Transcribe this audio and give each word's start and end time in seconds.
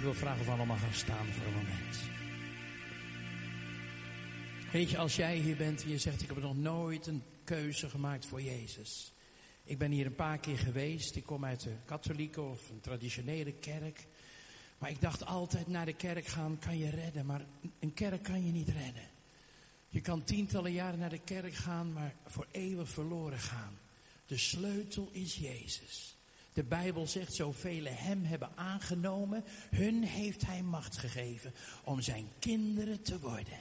Ik 0.00 0.06
wil 0.06 0.14
vragen 0.14 0.40
of 0.40 0.46
we 0.46 0.52
allemaal 0.52 0.76
gaan 0.76 0.94
staan 0.94 1.26
voor 1.26 1.46
een 1.46 1.52
moment. 1.52 1.98
Weet 4.72 4.90
je, 4.90 4.98
als 4.98 5.16
jij 5.16 5.36
hier 5.36 5.56
bent 5.56 5.82
en 5.82 5.88
je 5.88 5.98
zegt, 5.98 6.22
ik 6.22 6.28
heb 6.28 6.40
nog 6.40 6.56
nooit 6.56 7.06
een 7.06 7.22
keuze 7.44 7.88
gemaakt 7.88 8.26
voor 8.26 8.42
Jezus. 8.42 9.12
Ik 9.64 9.78
ben 9.78 9.90
hier 9.90 10.06
een 10.06 10.14
paar 10.14 10.38
keer 10.38 10.58
geweest. 10.58 11.16
Ik 11.16 11.24
kom 11.24 11.44
uit 11.44 11.60
de 11.60 11.74
katholieke 11.84 12.40
of 12.40 12.70
een 12.70 12.80
traditionele 12.80 13.52
kerk. 13.52 14.06
Maar 14.78 14.90
ik 14.90 15.00
dacht 15.00 15.26
altijd, 15.26 15.66
naar 15.66 15.86
de 15.86 15.96
kerk 15.96 16.26
gaan 16.26 16.58
kan 16.58 16.78
je 16.78 16.90
redden. 16.90 17.26
Maar 17.26 17.44
een 17.78 17.94
kerk 17.94 18.22
kan 18.22 18.46
je 18.46 18.52
niet 18.52 18.68
redden. 18.68 19.08
Je 19.88 20.00
kan 20.00 20.24
tientallen 20.24 20.72
jaren 20.72 20.98
naar 20.98 21.10
de 21.10 21.24
kerk 21.24 21.54
gaan, 21.54 21.92
maar 21.92 22.14
voor 22.26 22.46
eeuwig 22.50 22.88
verloren 22.88 23.40
gaan. 23.40 23.78
De 24.26 24.36
sleutel 24.36 25.08
is 25.12 25.36
Jezus. 25.36 26.19
De 26.52 26.64
Bijbel 26.64 27.06
zegt, 27.06 27.34
zoveel 27.34 27.84
hem 27.84 28.24
hebben 28.24 28.50
aangenomen, 28.54 29.44
hun 29.70 30.02
heeft 30.02 30.46
hij 30.46 30.62
macht 30.62 30.96
gegeven 30.96 31.54
om 31.84 32.00
zijn 32.00 32.28
kinderen 32.38 33.02
te 33.02 33.20
worden. 33.20 33.58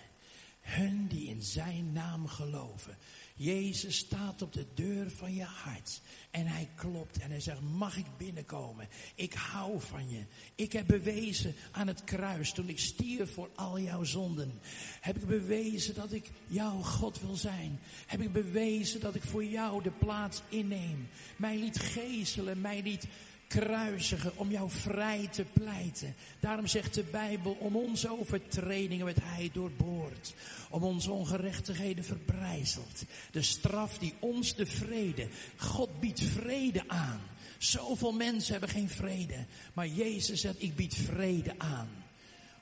Hun 0.62 1.08
die 1.08 1.28
in 1.28 1.42
zijn 1.42 1.92
naam 1.94 2.28
geloven. 2.28 2.98
Jezus 3.42 3.98
staat 3.98 4.42
op 4.42 4.54
de 4.54 4.66
deur 4.74 5.12
van 5.12 5.34
je 5.34 5.44
hart. 5.44 6.02
En 6.32 6.46
hij 6.46 6.70
klopt 6.76 7.20
en 7.20 7.30
hij 7.30 7.40
zegt, 7.40 7.62
mag 7.62 7.98
ik 7.98 8.06
binnenkomen? 8.18 8.88
Ik 9.16 9.34
hou 9.34 9.82
van 9.82 10.10
je. 10.10 10.26
Ik 10.56 10.72
heb 10.72 10.88
bewezen 10.88 11.56
aan 11.72 11.88
het 11.88 12.04
kruis, 12.04 12.52
toen 12.52 12.70
ik 12.70 12.80
stierf 12.80 13.34
voor 13.34 13.50
al 13.56 13.80
jouw 13.80 14.04
zonden. 14.04 14.60
Heb 15.02 15.16
ik 15.16 15.28
bewezen 15.28 15.96
dat 15.96 16.12
ik 16.12 16.32
jouw 16.48 16.82
God 16.82 17.22
wil 17.22 17.36
zijn. 17.36 17.80
Heb 18.06 18.22
ik 18.22 18.32
bewezen 18.32 19.00
dat 19.00 19.16
ik 19.16 19.24
voor 19.24 19.46
jou 19.46 19.84
de 19.84 19.92
plaats 19.92 20.42
inneem. 20.50 21.08
Mij 21.36 21.58
liet 21.58 21.80
gezelen, 21.80 22.62
mij 22.62 22.82
liet 22.82 23.08
kruisigen 23.50 24.32
om 24.36 24.52
jou 24.52 24.70
vrij 24.70 25.28
te 25.32 25.46
pleiten. 25.54 26.16
Daarom 26.40 26.68
zegt 26.68 26.94
de 26.94 27.04
Bijbel, 27.04 27.58
om 27.60 27.76
onze 27.76 28.20
overtredingen 28.20 29.06
werd 29.06 29.24
hij 29.24 29.50
doorboord. 29.54 30.34
Om 30.70 30.84
onze 30.84 31.12
ongerechtigheden 31.12 32.04
verbrijzeld. 32.04 33.04
De 33.32 33.42
straf 33.42 33.98
die 33.98 34.14
ons 34.20 34.56
de 34.56 34.66
vrede, 34.66 35.28
God 35.56 36.00
biedt 36.00 36.22
vrede 36.22 36.84
aan. 36.88 37.22
Zoveel 37.58 38.12
mensen 38.12 38.52
hebben 38.52 38.70
geen 38.70 38.90
vrede. 38.90 39.46
Maar 39.74 39.88
Jezus 39.88 40.42
zegt, 40.42 40.62
ik 40.62 40.76
bied 40.76 40.96
vrede 40.96 41.54
aan. 41.58 41.90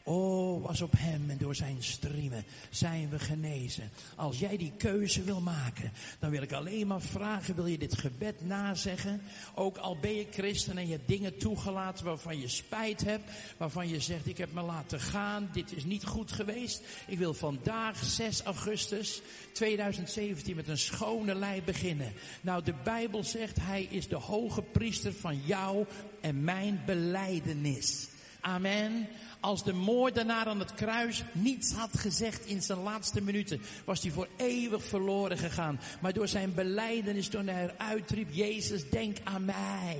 Oh, 0.08 0.63
was 0.66 0.81
op 0.81 0.94
hem 0.97 1.30
en 1.30 1.38
door 1.38 1.55
zijn 1.55 1.77
striemen 1.80 2.45
zijn 2.69 3.09
we 3.09 3.19
genezen. 3.19 3.91
Als 4.16 4.39
jij 4.39 4.58
die 4.58 4.73
keuze 4.77 5.23
wil 5.23 5.41
maken, 5.41 5.91
dan 6.19 6.30
wil 6.30 6.41
ik 6.41 6.52
alleen 6.52 6.88
maar 6.88 7.02
vragen, 7.02 7.55
wil 7.55 7.66
je 7.66 7.77
dit 7.77 7.97
gebed 7.97 8.45
nazeggen? 8.45 9.22
Ook 9.55 9.77
al 9.77 9.97
ben 9.99 10.16
je 10.16 10.27
christen 10.31 10.77
en 10.77 10.88
je 10.88 10.91
hebt 10.91 11.08
dingen 11.08 11.38
toegelaten 11.38 12.05
waarvan 12.05 12.39
je 12.39 12.47
spijt 12.47 13.03
hebt, 13.03 13.31
waarvan 13.58 13.88
je 13.88 13.99
zegt, 13.99 14.27
ik 14.27 14.38
heb 14.38 14.53
me 14.53 14.61
laten 14.61 14.99
gaan, 14.99 15.49
dit 15.53 15.75
is 15.75 15.83
niet 15.83 16.05
goed 16.05 16.31
geweest. 16.31 16.81
Ik 17.08 17.17
wil 17.17 17.33
vandaag, 17.33 18.03
6 18.03 18.42
augustus 18.42 19.21
2017, 19.53 20.55
met 20.55 20.67
een 20.67 20.77
schone 20.77 21.36
lei 21.36 21.61
beginnen. 21.61 22.14
Nou, 22.42 22.64
de 22.64 22.75
Bijbel 22.83 23.23
zegt, 23.23 23.58
hij 23.61 23.83
is 23.83 24.08
de 24.08 24.16
hoge 24.16 24.61
priester 24.61 25.14
van 25.14 25.42
jou 25.45 25.86
en 26.21 26.44
mijn 26.44 26.81
beleidenis. 26.86 28.08
Amen. 28.42 29.08
Als 29.39 29.63
de 29.63 29.73
moordenaar 29.73 30.45
aan 30.45 30.59
het 30.59 30.73
kruis 30.73 31.23
niets 31.31 31.71
had 31.71 31.99
gezegd 31.99 32.45
in 32.45 32.61
zijn 32.61 32.80
laatste 32.80 33.21
minuten, 33.21 33.61
was 33.85 34.02
hij 34.02 34.11
voor 34.11 34.27
eeuwig 34.38 34.83
verloren 34.83 35.38
gegaan. 35.38 35.80
Maar 36.02 36.13
door 36.13 36.27
zijn 36.27 36.53
beleidenis, 36.53 37.27
toen 37.27 37.47
hij 37.47 37.63
eruit 37.63 38.11
riep, 38.11 38.30
Jezus, 38.31 38.89
denk 38.89 39.17
aan 39.23 39.45
mij. 39.45 39.97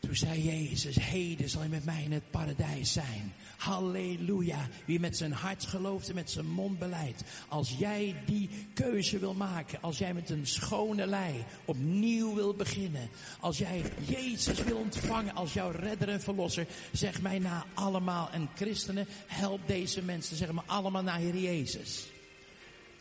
Toen 0.00 0.16
zei 0.16 0.42
Jezus, 0.42 0.96
heden 0.96 1.48
zal 1.48 1.62
je 1.62 1.68
met 1.68 1.84
mij 1.84 2.02
in 2.02 2.12
het 2.12 2.30
paradijs 2.30 2.92
zijn. 2.92 3.32
Halleluja. 3.60 4.68
Wie 4.84 5.00
met 5.00 5.16
zijn 5.16 5.32
hart 5.32 5.66
gelooft 5.66 6.08
en 6.08 6.14
met 6.14 6.30
zijn 6.30 6.46
mond 6.46 6.78
beleidt. 6.78 7.22
Als 7.48 7.74
jij 7.78 8.14
die 8.26 8.50
keuze 8.74 9.18
wil 9.18 9.34
maken. 9.34 9.82
Als 9.82 9.98
jij 9.98 10.14
met 10.14 10.30
een 10.30 10.46
schone 10.46 11.06
lei 11.06 11.44
opnieuw 11.64 12.34
wil 12.34 12.54
beginnen. 12.54 13.10
Als 13.40 13.58
jij 13.58 13.82
Jezus 14.04 14.62
wil 14.62 14.76
ontvangen 14.76 15.34
als 15.34 15.52
jouw 15.52 15.70
redder 15.70 16.08
en 16.08 16.20
verlosser. 16.20 16.66
Zeg 16.92 17.22
mij 17.22 17.38
na 17.38 17.64
allemaal. 17.74 18.30
En 18.30 18.48
christenen, 18.54 19.06
help 19.26 19.60
deze 19.66 20.02
mensen. 20.02 20.36
Zeg 20.36 20.52
maar 20.52 20.64
allemaal 20.66 21.02
naar 21.02 21.18
Heer 21.18 21.36
Jezus. 21.36 22.06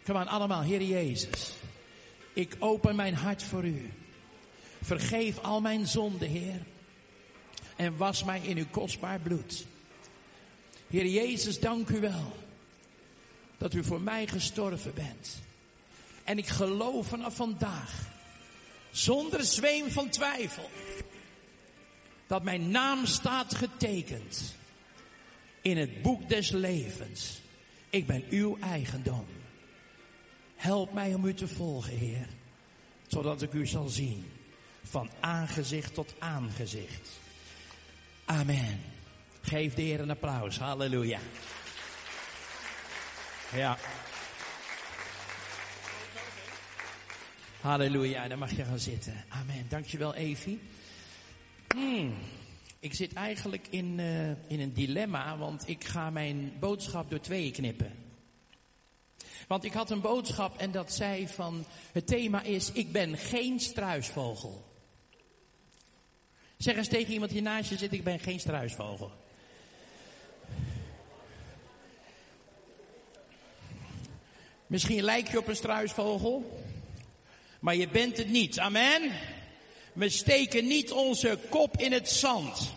Kom 0.06 0.18
aan 0.18 0.28
allemaal, 0.28 0.62
Heer 0.62 0.82
Jezus. 0.82 1.54
Ik 2.34 2.56
open 2.60 2.96
mijn 2.96 3.14
hart 3.14 3.44
voor 3.44 3.66
u. 3.66 3.94
Vergeef 4.82 5.38
al 5.38 5.62
mijn 5.62 5.88
zonden, 5.88 6.30
Heer. 6.30 6.62
En 7.76 7.98
was 7.98 8.24
mij 8.24 8.40
in 8.40 8.58
uw 8.58 8.68
kostbaar 8.72 9.20
bloed. 9.20 9.66
Heer 10.90 11.06
Jezus, 11.06 11.60
dank 11.60 11.90
u 11.90 12.00
wel 12.00 12.36
dat 13.58 13.74
u 13.74 13.84
voor 13.84 14.02
mij 14.02 14.28
gestorven 14.28 14.94
bent. 14.94 15.42
En 16.24 16.38
ik 16.38 16.48
geloof 16.48 17.08
vanaf 17.08 17.36
vandaag, 17.36 18.08
zonder 18.92 19.44
zweem 19.44 19.92
van 19.92 20.10
twijfel, 20.10 20.70
dat 22.28 22.44
mijn 22.44 22.72
naam 22.72 23.06
staat 23.06 23.56
getekend 23.56 24.56
in 25.62 25.78
het 25.78 26.02
boek 26.02 26.30
des 26.30 26.50
levens. 26.50 27.40
Ik 27.90 28.08
ben 28.08 28.24
uw 28.30 28.58
eigendom. 28.60 29.26
Help 30.56 30.94
mij 30.94 31.14
om 31.14 31.26
u 31.26 31.34
te 31.34 31.48
volgen, 31.48 31.98
Heer, 31.98 32.28
zodat 33.08 33.42
ik 33.42 33.54
u 33.54 33.68
zal 33.68 33.88
zien 33.88 34.32
van 34.84 35.10
aangezicht 35.20 35.94
tot 35.94 36.14
aangezicht. 36.20 37.10
Amen. 38.26 38.89
Geef 39.50 39.74
de 39.74 39.82
Heer 39.82 40.00
een 40.00 40.10
applaus. 40.10 40.60
Halleluja. 40.60 41.20
Ja. 43.56 43.78
Halleluja, 47.62 48.28
dan 48.28 48.40
mag 48.40 48.56
je 48.56 48.64
gaan 48.64 48.80
zitten. 48.80 49.26
Amen. 49.30 49.66
Dankjewel, 49.70 50.16
Evie. 50.16 50.60
Hmm. 51.68 52.14
Ik 52.80 52.94
zit 52.94 53.14
eigenlijk 53.14 53.68
in, 53.70 54.00
uh, 54.00 54.30
in 54.30 54.60
een 54.60 54.74
dilemma, 54.74 55.38
want 55.38 55.68
ik 55.68 55.84
ga 55.84 56.10
mijn 56.10 56.54
boodschap 56.60 57.10
door 57.10 57.20
tweeën 57.20 57.52
knippen. 57.52 57.94
Want 59.48 59.64
ik 59.64 59.74
had 59.74 59.90
een 59.90 60.02
boodschap 60.02 60.58
en 60.58 60.72
dat 60.72 60.94
zei 60.94 61.28
van, 61.28 61.66
het 61.92 62.08
thema 62.08 62.42
is, 62.42 62.72
ik 62.72 62.92
ben 62.92 63.18
geen 63.18 63.60
struisvogel. 63.60 64.66
Zeg 66.58 66.76
eens 66.76 66.88
tegen 66.88 67.14
iemand 67.14 67.32
die 67.32 67.42
naast 67.42 67.70
je 67.70 67.78
zit, 67.78 67.94
ik 67.94 68.04
ben 68.04 68.20
geen 68.20 68.40
struisvogel. 68.40 69.28
Misschien 74.70 75.04
lijk 75.04 75.28
je 75.32 75.38
op 75.38 75.48
een 75.48 75.56
struisvogel, 75.56 76.64
maar 77.60 77.76
je 77.76 77.88
bent 77.88 78.18
het 78.18 78.30
niet. 78.30 78.60
Amen. 78.60 79.12
We 79.94 80.10
steken 80.10 80.68
niet 80.68 80.92
onze 80.92 81.40
kop 81.50 81.78
in 81.78 81.92
het 81.92 82.10
zand. 82.10 82.74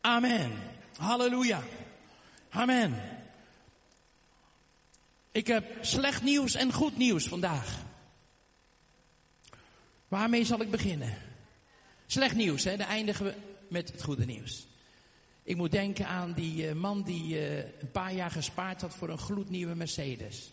Amen. 0.00 0.52
Halleluja. 0.96 1.62
Amen. 2.50 3.02
Ik 5.32 5.46
heb 5.46 5.64
slecht 5.80 6.22
nieuws 6.22 6.54
en 6.54 6.72
goed 6.72 6.96
nieuws 6.96 7.28
vandaag. 7.28 7.78
Waarmee 10.08 10.44
zal 10.44 10.60
ik 10.60 10.70
beginnen? 10.70 11.18
Slecht 12.06 12.34
nieuws, 12.34 12.64
hè? 12.64 12.76
Dan 12.76 12.86
eindigen 12.86 13.24
we 13.24 13.34
met 13.68 13.92
het 13.92 14.02
goede 14.02 14.26
nieuws. 14.26 14.66
Ik 15.42 15.56
moet 15.56 15.72
denken 15.72 16.06
aan 16.06 16.32
die 16.32 16.68
uh, 16.68 16.72
man 16.72 17.02
die 17.02 17.34
uh, 17.34 17.56
een 17.56 17.90
paar 17.92 18.12
jaar 18.12 18.30
gespaard 18.30 18.80
had 18.80 18.94
voor 18.94 19.08
een 19.08 19.18
gloednieuwe 19.18 19.74
Mercedes. 19.74 20.52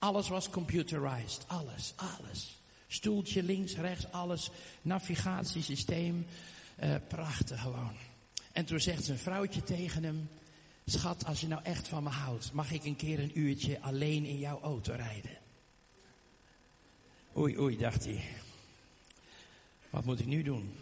Alles 0.00 0.28
was 0.28 0.50
computerized. 0.50 1.44
Alles, 1.46 1.92
alles. 1.96 2.58
Stoeltje 2.86 3.42
links, 3.42 3.74
rechts, 3.74 4.12
alles. 4.12 4.50
Navigatiesysteem. 4.82 6.26
Uh, 6.82 6.94
prachtig 7.08 7.60
gewoon. 7.60 7.96
En 8.52 8.64
toen 8.64 8.80
zegt 8.80 9.04
zijn 9.04 9.18
vrouwtje 9.18 9.62
tegen 9.62 10.02
hem. 10.02 10.28
Schat, 10.84 11.24
als 11.24 11.40
je 11.40 11.46
nou 11.46 11.62
echt 11.62 11.88
van 11.88 12.02
me 12.02 12.08
houdt, 12.08 12.52
mag 12.52 12.72
ik 12.72 12.84
een 12.84 12.96
keer 12.96 13.18
een 13.18 13.38
uurtje 13.38 13.80
alleen 13.80 14.24
in 14.24 14.38
jouw 14.38 14.60
auto 14.60 14.92
rijden? 14.92 15.38
Oei, 17.36 17.58
oei, 17.58 17.76
dacht 17.76 18.04
hij. 18.04 18.24
Wat 19.90 20.04
moet 20.04 20.20
ik 20.20 20.26
nu 20.26 20.42
doen? 20.42 20.74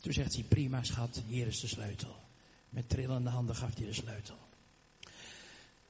Toen 0.00 0.12
zegt 0.12 0.34
hij, 0.34 0.42
prima 0.42 0.82
schat, 0.82 1.22
hier 1.26 1.46
is 1.46 1.60
de 1.60 1.66
sleutel. 1.66 2.16
Met 2.68 2.88
trillende 2.88 3.30
handen 3.30 3.56
gaf 3.56 3.76
hij 3.76 3.86
de 3.86 3.92
sleutel. 3.92 4.38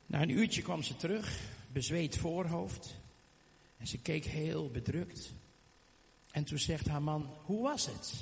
Na 0.07 0.23
een 0.23 0.31
uurtje 0.31 0.63
kwam 0.63 0.83
ze 0.83 0.97
terug, 0.97 1.41
bezweet 1.77 2.17
voorhoofd. 2.17 2.95
En 3.77 3.87
ze 3.87 3.99
keek 3.99 4.25
heel 4.25 4.71
bedrukt. 4.71 5.33
En 6.31 6.45
toen 6.45 6.59
zegt 6.59 6.89
haar 6.89 7.03
man, 7.03 7.37
hoe 7.45 7.63
was 7.63 7.87
het? 7.87 8.13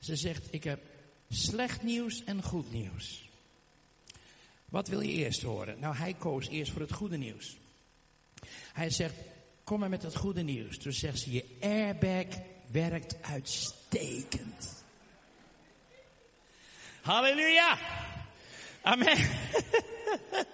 Ze 0.00 0.16
zegt, 0.16 0.46
ik 0.50 0.64
heb 0.64 0.80
slecht 1.28 1.82
nieuws 1.82 2.24
en 2.24 2.42
goed 2.42 2.72
nieuws. 2.72 3.28
Wat 4.64 4.88
wil 4.88 5.00
je 5.00 5.12
eerst 5.12 5.42
horen? 5.42 5.78
Nou, 5.78 5.96
hij 5.96 6.14
koos 6.14 6.48
eerst 6.48 6.72
voor 6.72 6.80
het 6.80 6.92
goede 6.92 7.16
nieuws. 7.16 7.56
Hij 8.72 8.90
zegt, 8.90 9.14
kom 9.64 9.80
maar 9.80 9.88
met 9.88 10.02
het 10.02 10.16
goede 10.16 10.42
nieuws. 10.42 10.78
Toen 10.78 10.92
zegt 10.92 11.18
ze, 11.18 11.32
je 11.32 11.56
airbag 11.60 12.26
werkt 12.70 13.22
uitstekend. 13.22 14.84
Halleluja! 17.02 17.78
Amen. 18.82 19.16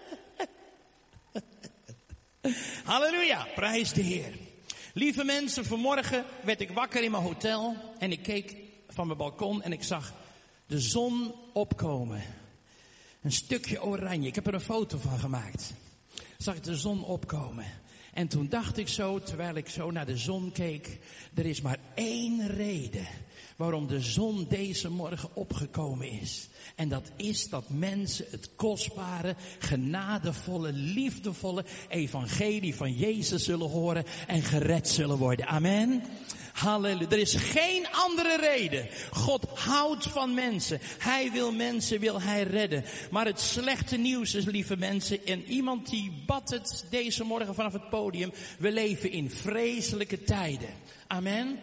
Halleluja, 2.85 3.47
prijs 3.55 3.93
de 3.93 4.03
Heer. 4.03 4.39
Lieve 4.95 5.25
mensen, 5.25 5.65
vanmorgen 5.65 6.25
werd 6.45 6.61
ik 6.61 6.71
wakker 6.71 7.03
in 7.03 7.11
mijn 7.11 7.23
hotel 7.23 7.77
en 7.99 8.13
ik 8.13 8.23
keek 8.23 8.57
van 8.89 9.07
mijn 9.07 9.19
balkon 9.19 9.63
en 9.63 9.73
ik 9.73 9.83
zag 9.83 10.13
de 10.67 10.81
zon 10.81 11.35
opkomen. 11.53 12.23
Een 13.23 13.33
stukje 13.33 13.83
oranje. 13.83 14.29
Ik 14.29 14.35
heb 14.35 14.47
er 14.47 14.55
een 14.55 14.61
foto 14.61 14.99
van 14.99 15.19
gemaakt. 15.19 15.73
Zag 16.39 16.57
ik 16.57 16.63
de 16.63 16.77
zon 16.77 17.05
opkomen. 17.05 17.67
En 18.15 18.29
toen 18.29 18.49
dacht 18.49 18.79
ik 18.79 18.89
zo, 18.89 19.21
terwijl 19.21 19.55
ik 19.55 19.69
zo 19.69 19.91
naar 19.91 20.07
de 20.07 20.17
zon 20.17 20.53
keek, 20.53 20.99
er 21.35 21.47
is 21.47 21.61
maar 21.61 21.79
één 21.95 22.47
reden 22.47 23.07
waarom 23.57 23.87
de 23.87 24.01
zon 24.01 24.47
deze 24.49 24.91
morgen 24.91 25.29
opgekomen 25.35 26.11
is. 26.11 26.49
En 26.75 26.89
dat 26.89 27.11
is 27.17 27.49
dat 27.49 27.69
mensen 27.69 28.27
het 28.31 28.51
kostbare, 28.57 29.35
genadevolle, 29.59 30.73
liefdevolle 30.73 31.65
evangelie 31.89 32.75
van 32.75 32.93
Jezus 32.93 33.45
zullen 33.45 33.69
horen 33.69 34.05
en 34.27 34.43
gered 34.43 34.89
zullen 34.89 35.19
worden. 35.19 35.47
Amen. 35.47 36.03
Halleluja. 36.61 37.11
Er 37.11 37.19
is 37.19 37.35
geen 37.35 37.87
andere 37.91 38.37
reden. 38.37 38.89
God 39.11 39.47
houdt 39.55 40.07
van 40.07 40.35
mensen. 40.35 40.79
Hij 40.99 41.31
wil 41.33 41.53
mensen, 41.53 42.01
wil 42.01 42.21
hij 42.21 42.43
redden. 42.43 42.85
Maar 43.11 43.27
het 43.27 43.41
slechte 43.41 43.97
nieuws 43.97 44.35
is, 44.35 44.45
lieve 44.45 44.77
mensen, 44.77 45.27
en 45.27 45.45
iemand 45.45 45.91
die 45.91 46.23
bad 46.27 46.51
het 46.51 46.87
deze 46.91 47.25
morgen 47.25 47.55
vanaf 47.55 47.73
het 47.73 47.91
podium. 47.91 48.33
We 48.59 48.73
leven 48.73 49.11
in 49.11 49.31
vreselijke 49.31 50.25
tijden. 50.25 50.69
Amen. 51.07 51.59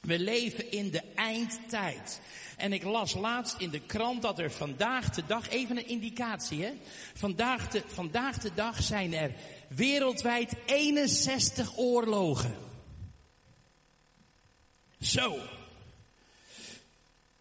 We 0.00 0.18
leven 0.18 0.72
in 0.72 0.90
de 0.90 1.02
eindtijd. 1.14 2.20
En 2.56 2.72
ik 2.72 2.82
las 2.82 3.14
laatst 3.14 3.54
in 3.58 3.70
de 3.70 3.80
krant 3.80 4.22
dat 4.22 4.38
er 4.38 4.50
vandaag 4.50 5.10
de 5.10 5.22
dag, 5.26 5.48
even 5.48 5.76
een 5.76 5.88
indicatie 5.88 6.64
hè. 6.64 6.70
Vandaag 7.14 7.68
de, 7.68 7.82
vandaag 7.86 8.38
de 8.38 8.50
dag 8.54 8.82
zijn 8.82 9.14
er 9.14 9.32
wereldwijd 9.68 10.52
61 10.66 11.76
oorlogen. 11.76 12.67
Zo. 15.08 15.38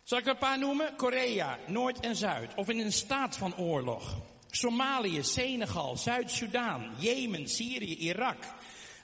Zal 0.03 0.17
ik 0.17 0.25
er 0.25 0.31
een 0.31 0.37
paar 0.37 0.59
noemen? 0.59 0.95
Korea, 0.95 1.59
Noord 1.67 1.99
en 1.99 2.15
Zuid. 2.15 2.55
Of 2.55 2.69
in 2.69 2.79
een 2.79 2.91
staat 2.91 3.37
van 3.37 3.57
oorlog. 3.57 4.21
Somalië, 4.49 5.23
Senegal, 5.23 5.97
Zuid-Soedan, 5.97 6.91
Jemen, 6.97 7.47
Syrië, 7.47 7.97
Irak. 7.97 8.37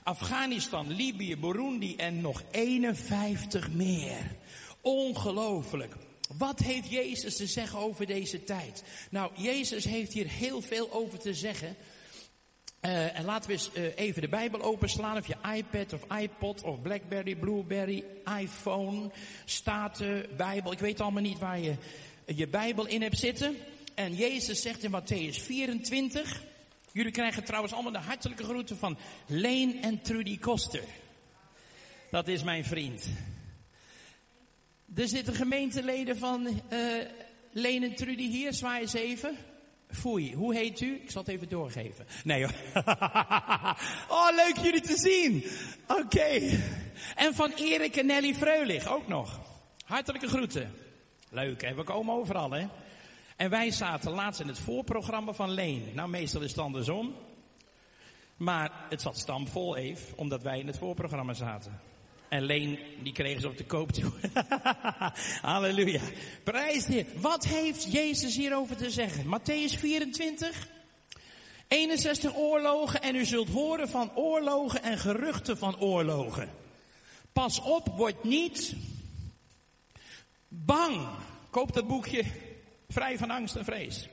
Afghanistan, 0.02 0.92
Libië, 0.92 1.36
Burundi 1.36 1.96
en 1.96 2.20
nog 2.20 2.42
51 2.50 3.70
meer. 3.70 4.36
Ongelooflijk. 4.80 5.94
Wat 6.38 6.58
heeft 6.58 6.90
Jezus 6.90 7.36
te 7.36 7.46
zeggen 7.46 7.78
over 7.78 8.06
deze 8.06 8.44
tijd? 8.44 8.84
Nou, 9.10 9.32
Jezus 9.36 9.84
heeft 9.84 10.12
hier 10.12 10.28
heel 10.28 10.60
veel 10.60 10.92
over 10.92 11.18
te 11.18 11.34
zeggen. 11.34 11.76
Uh, 12.86 13.18
en 13.18 13.24
laten 13.24 13.50
we 13.50 13.52
eens 13.52 13.70
uh, 13.74 13.84
even 13.96 14.22
de 14.22 14.28
Bijbel 14.28 14.62
openslaan. 14.62 15.16
Of 15.16 15.26
je 15.26 15.36
iPad 15.54 15.92
of 15.92 16.18
iPod 16.20 16.62
of 16.62 16.82
Blackberry, 16.82 17.36
Blueberry, 17.36 18.04
iPhone, 18.40 19.10
Staten, 19.44 20.26
Bijbel. 20.36 20.72
Ik 20.72 20.78
weet 20.78 21.00
allemaal 21.00 21.22
niet 21.22 21.38
waar 21.38 21.58
je 21.58 21.74
je 22.26 22.48
Bijbel 22.48 22.86
in 22.86 23.02
hebt 23.02 23.18
zitten. 23.18 23.56
En 23.94 24.14
Jezus 24.14 24.62
zegt 24.62 24.82
in 24.82 24.90
Matthäus 24.90 25.42
24. 25.42 26.42
Jullie 26.92 27.12
krijgen 27.12 27.44
trouwens 27.44 27.72
allemaal 27.72 27.92
de 27.92 27.98
hartelijke 27.98 28.44
groeten 28.44 28.76
van 28.76 28.98
Leen 29.26 29.82
en 29.82 30.02
Trudy 30.02 30.38
Koster. 30.38 30.84
Dat 32.10 32.28
is 32.28 32.42
mijn 32.42 32.64
vriend. 32.64 33.08
Er 34.94 35.08
zitten 35.08 35.34
gemeenteleden 35.34 36.18
van 36.18 36.60
uh, 37.52 37.82
en 37.82 37.94
Trudy 37.94 38.28
hier. 38.28 38.52
Zwaai 38.52 38.80
eens 38.80 38.94
even. 38.94 39.36
Foei, 39.90 40.34
hoe 40.34 40.54
heet 40.54 40.80
u? 40.80 41.00
Ik 41.02 41.10
zal 41.10 41.22
het 41.22 41.30
even 41.30 41.48
doorgeven. 41.48 42.06
Nee 42.24 42.42
hoor. 42.44 42.54
oh, 44.18 44.28
leuk 44.34 44.56
jullie 44.62 44.80
te 44.80 44.96
zien. 44.96 45.44
Oké. 46.00 46.58
En 47.14 47.34
van 47.34 47.52
Erik 47.52 47.96
en 47.96 48.06
Nelly 48.06 48.34
Freulich 48.34 48.88
ook 48.88 49.08
nog. 49.08 49.40
Hartelijke 49.84 50.28
groeten. 50.28 50.72
Leuk 51.30 51.62
hè, 51.62 51.74
we 51.74 51.84
komen 51.84 52.14
overal 52.14 52.50
hè. 52.50 52.66
En 53.36 53.50
wij 53.50 53.70
zaten 53.70 54.10
laatst 54.10 54.40
in 54.40 54.48
het 54.48 54.58
voorprogramma 54.58 55.32
van 55.32 55.50
Leen. 55.50 55.90
Nou, 55.94 56.08
meestal 56.08 56.40
is 56.40 56.50
het 56.50 56.58
andersom. 56.58 57.14
Maar 58.36 58.70
het 58.88 59.02
zat 59.02 59.18
stamvol 59.18 59.76
even, 59.76 60.18
omdat 60.18 60.42
wij 60.42 60.58
in 60.58 60.66
het 60.66 60.78
voorprogramma 60.78 61.32
zaten. 61.32 61.80
En 62.28 62.42
Leen, 62.42 62.78
die 63.02 63.12
kregen 63.12 63.40
ze 63.40 63.48
op 63.48 63.56
de 63.56 63.64
koop 63.64 63.92
toe. 63.92 64.12
Halleluja. 65.42 66.00
Prijs 66.42 66.84
de 66.84 67.06
Wat 67.16 67.44
heeft 67.44 67.92
Jezus 67.92 68.36
hierover 68.36 68.76
te 68.76 68.90
zeggen? 68.90 69.24
Matthäus 69.24 69.78
24. 69.78 70.68
61 71.68 72.36
oorlogen 72.36 73.02
en 73.02 73.14
u 73.14 73.24
zult 73.24 73.48
horen 73.48 73.88
van 73.88 74.10
oorlogen 74.14 74.82
en 74.82 74.98
geruchten 74.98 75.58
van 75.58 75.80
oorlogen. 75.80 76.50
Pas 77.32 77.60
op, 77.60 77.86
word 77.96 78.24
niet 78.24 78.74
bang. 80.48 81.06
Koop 81.50 81.72
dat 81.72 81.86
boekje 81.86 82.24
Vrij 82.88 83.18
van 83.18 83.30
angst 83.30 83.56
en 83.56 83.64
vrees. 83.64 84.08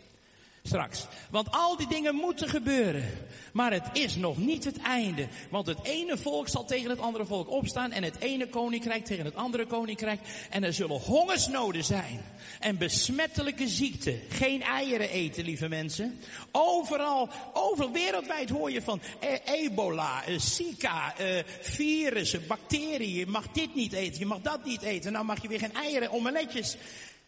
Straks. 0.64 1.06
Want 1.30 1.52
al 1.52 1.78
die 1.78 1.88
dingen 1.88 2.16
moeten 2.16 2.50
gebeuren. 2.50 3.10
Maar 3.54 3.72
het 3.72 3.90
is 3.94 4.16
nog 4.16 4.38
niet 4.38 4.64
het 4.64 4.82
einde. 4.82 5.28
Want 5.50 5.68
het 5.68 5.78
ene 5.84 6.18
volk 6.18 6.48
zal 6.48 6.66
tegen 6.66 6.90
het 6.90 7.00
andere 7.00 7.26
volk 7.26 7.50
opstaan. 7.50 7.92
En 7.92 8.04
het 8.04 8.20
ene 8.20 8.48
koninkrijk 8.48 9.06
tegen 9.06 9.26
het 9.26 9.36
andere 9.36 9.66
koninkrijk. 9.66 10.20
En 10.50 10.64
er 10.64 10.74
zullen 10.74 11.00
hongersnoden 11.00 11.84
zijn. 11.84 12.22
En 12.60 12.78
besmettelijke 12.78 13.68
ziekten. 13.68 14.20
Geen 14.30 14.62
eieren 14.62 15.10
eten, 15.10 15.44
lieve 15.44 15.68
mensen. 15.68 16.20
Overal, 16.52 17.30
overal 17.54 17.92
wereldwijd 17.92 18.50
hoor 18.50 18.72
je 18.72 18.82
van 18.82 19.02
e 19.20 19.38
ebola, 19.46 20.24
eh, 20.24 20.40
Zika, 20.40 21.18
eh, 21.18 21.44
virussen, 21.62 22.48
bacteriën. 22.48 23.18
Je 23.18 23.28
mag 23.28 23.48
dit 23.48 23.76
niet 23.76 23.94
eten, 23.94 24.20
je 24.20 24.26
mag 24.26 24.42
dat 24.42 24.66
niet 24.66 24.82
eten. 24.82 25.12
Nou 25.12 25.26
mag 25.26 25.42
je 25.42 25.48
weer 25.48 25.60
geen 25.60 25.74
eieren, 25.74 26.12
omeletjes 26.12 26.78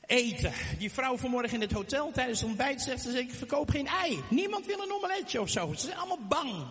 eten. 0.05 0.53
Die 0.77 0.91
vrouw 0.91 1.17
vanmorgen 1.17 1.53
in 1.53 1.61
het 1.61 1.71
hotel 1.71 2.11
tijdens 2.11 2.39
het 2.39 2.49
ontbijt 2.49 2.81
zegt 2.81 3.01
ze, 3.01 3.19
ik 3.19 3.33
verkoop 3.33 3.69
geen 3.69 3.87
ei. 3.87 4.19
Niemand 4.29 4.65
wil 4.65 4.79
een 4.79 4.93
omeletje 4.93 5.41
of 5.41 5.49
zo. 5.49 5.73
Ze 5.73 5.85
zijn 5.85 5.97
allemaal 5.97 6.27
bang. 6.27 6.65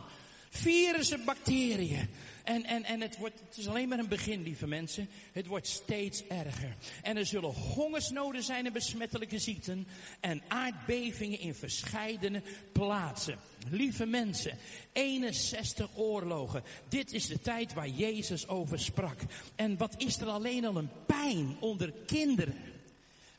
Virussen, 0.48 1.24
bacteriën. 1.24 2.08
En, 2.44 2.64
en, 2.64 2.84
en 2.84 3.00
het, 3.00 3.18
wordt, 3.18 3.40
het 3.48 3.56
is 3.56 3.68
alleen 3.68 3.88
maar 3.88 3.98
een 3.98 4.08
begin, 4.08 4.42
lieve 4.42 4.66
mensen. 4.66 5.08
Het 5.32 5.46
wordt 5.46 5.66
steeds 5.68 6.26
erger. 6.26 6.76
En 7.02 7.16
er 7.16 7.26
zullen 7.26 7.50
hongersnoden 7.50 8.42
zijn 8.42 8.66
en 8.66 8.72
besmettelijke 8.72 9.38
ziekten. 9.38 9.86
En 10.20 10.42
aardbevingen 10.48 11.38
in 11.38 11.54
verscheidene 11.54 12.42
plaatsen. 12.72 13.38
Lieve 13.70 14.06
mensen, 14.06 14.58
61 14.92 15.88
oorlogen. 15.94 16.62
Dit 16.88 17.12
is 17.12 17.26
de 17.26 17.40
tijd 17.40 17.74
waar 17.74 17.88
Jezus 17.88 18.48
over 18.48 18.78
sprak. 18.78 19.18
En 19.54 19.76
wat 19.76 19.94
is 19.98 20.20
er 20.20 20.28
alleen 20.28 20.64
al 20.64 20.76
een 20.76 20.90
pijn 21.06 21.56
onder 21.60 21.92
kinderen. 22.06 22.71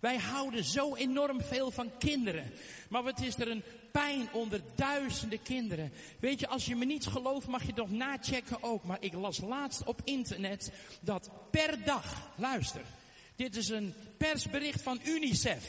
Wij 0.03 0.17
houden 0.17 0.63
zo 0.63 0.95
enorm 0.95 1.41
veel 1.41 1.71
van 1.71 1.97
kinderen. 1.97 2.53
Maar 2.89 3.03
wat 3.03 3.21
is 3.21 3.35
er 3.35 3.47
een 3.47 3.63
pijn 3.91 4.33
onder 4.33 4.61
duizenden 4.75 5.41
kinderen. 5.41 5.93
Weet 6.19 6.39
je, 6.39 6.47
als 6.47 6.65
je 6.65 6.75
me 6.75 6.85
niet 6.85 7.05
gelooft 7.05 7.47
mag 7.47 7.65
je 7.65 7.71
nog 7.75 7.91
nachecken 7.91 8.63
ook. 8.63 8.83
Maar 8.83 8.97
ik 8.99 9.13
las 9.13 9.39
laatst 9.39 9.83
op 9.83 10.01
internet 10.03 10.71
dat 11.01 11.29
per 11.51 11.83
dag, 11.83 12.31
luister. 12.35 12.81
Dit 13.35 13.55
is 13.55 13.69
een 13.69 13.93
persbericht 14.17 14.81
van 14.81 15.01
UNICEF. 15.03 15.63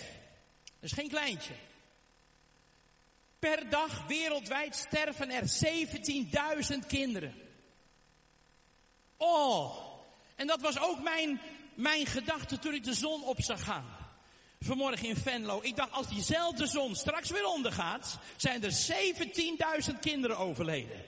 Dat 0.64 0.90
is 0.90 0.92
geen 0.92 1.08
kleintje. 1.08 1.54
Per 3.38 3.70
dag 3.70 4.06
wereldwijd 4.06 4.76
sterven 4.76 5.30
er 5.30 5.44
17.000 6.72 6.86
kinderen. 6.86 7.34
Oh, 9.16 9.76
en 10.34 10.46
dat 10.46 10.60
was 10.60 10.78
ook 10.78 11.02
mijn, 11.02 11.40
mijn 11.74 12.06
gedachte 12.06 12.58
toen 12.58 12.74
ik 12.74 12.84
de 12.84 12.94
zon 12.94 13.24
op 13.24 13.42
zag 13.42 13.64
gaan 13.64 14.02
vanmorgen 14.64 15.08
in 15.08 15.16
Venlo. 15.16 15.58
Ik 15.62 15.76
dacht, 15.76 15.92
als 15.92 16.08
diezelfde 16.08 16.66
zon 16.66 16.94
straks 16.94 17.30
weer 17.30 17.46
ondergaat, 17.46 18.18
zijn 18.36 18.64
er 18.64 18.86
17.000 19.92 19.98
kinderen 20.00 20.38
overleden. 20.38 21.02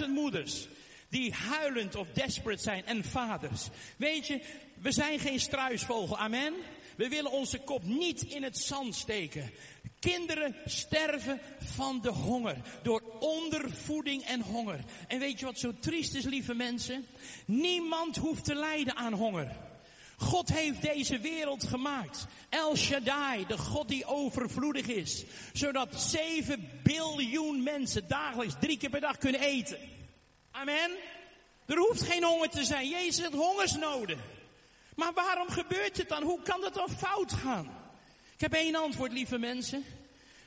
17.000 0.00 0.08
moeders 0.08 0.68
die 1.08 1.32
huilend 1.32 1.94
of 1.94 2.06
desperate 2.12 2.62
zijn 2.62 2.86
en 2.86 3.04
vaders. 3.04 3.68
Weet 3.96 4.26
je, 4.26 4.40
we 4.74 4.92
zijn 4.92 5.18
geen 5.18 5.40
struisvogel, 5.40 6.18
amen. 6.18 6.54
We 6.96 7.08
willen 7.08 7.30
onze 7.30 7.58
kop 7.58 7.84
niet 7.84 8.22
in 8.22 8.42
het 8.42 8.58
zand 8.58 8.94
steken. 8.94 9.50
Kinderen 9.98 10.56
sterven 10.64 11.40
van 11.58 12.00
de 12.00 12.10
honger. 12.10 12.56
Door 12.82 13.02
ondervoeding 13.20 14.24
en 14.24 14.40
honger. 14.40 14.84
En 15.08 15.18
weet 15.18 15.38
je 15.38 15.44
wat 15.44 15.58
zo 15.58 15.72
triest 15.80 16.14
is, 16.14 16.24
lieve 16.24 16.54
mensen? 16.54 17.06
Niemand 17.44 18.16
hoeft 18.16 18.44
te 18.44 18.54
lijden 18.54 18.96
aan 18.96 19.12
honger. 19.12 19.69
God 20.20 20.52
heeft 20.52 20.82
deze 20.82 21.18
wereld 21.18 21.64
gemaakt. 21.64 22.26
El 22.48 22.76
Shaddai, 22.76 23.46
de 23.46 23.58
God 23.58 23.88
die 23.88 24.04
overvloedig 24.04 24.86
is. 24.86 25.24
Zodat 25.52 26.00
7 26.00 26.80
biljoen 26.82 27.62
mensen 27.62 28.08
dagelijks 28.08 28.54
drie 28.60 28.78
keer 28.78 28.90
per 28.90 29.00
dag 29.00 29.18
kunnen 29.18 29.40
eten. 29.40 29.78
Amen. 30.50 30.90
Er 31.66 31.76
hoeft 31.76 32.02
geen 32.02 32.24
honger 32.24 32.48
te 32.48 32.64
zijn. 32.64 32.88
Jezus 32.88 33.20
heeft 33.20 33.34
hongersnoden. 33.34 34.18
Maar 34.94 35.12
waarom 35.12 35.48
gebeurt 35.48 35.96
het 35.96 36.08
dan? 36.08 36.22
Hoe 36.22 36.42
kan 36.42 36.60
dat 36.60 36.74
dan 36.74 36.90
fout 36.90 37.32
gaan? 37.32 37.70
Ik 38.34 38.40
heb 38.40 38.52
één 38.52 38.74
antwoord, 38.74 39.12
lieve 39.12 39.38
mensen. 39.38 39.84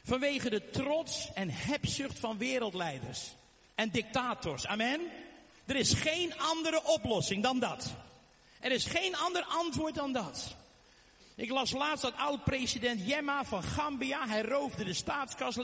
Vanwege 0.03 0.49
de 0.49 0.69
trots 0.69 1.29
en 1.33 1.49
hebzucht 1.49 2.19
van 2.19 2.37
wereldleiders 2.37 3.35
en 3.75 3.89
dictators. 3.89 4.67
Amen. 4.67 5.01
Er 5.65 5.75
is 5.75 5.93
geen 5.93 6.37
andere 6.37 6.83
oplossing 6.83 7.43
dan 7.43 7.59
dat. 7.59 7.93
Er 8.63 8.71
is 8.71 8.85
geen 8.85 9.15
ander 9.15 9.43
antwoord 9.43 9.95
dan 9.95 10.11
dat. 10.11 10.55
Ik 11.35 11.49
las 11.49 11.71
laatst 11.71 12.01
dat 12.01 12.15
oud-president 12.15 13.07
Jemma 13.07 13.43
van 13.45 13.63
Gambia. 13.63 14.27
Hij 14.27 14.41
roofde 14.41 14.83
de 14.83 14.93
staatskas 14.93 15.55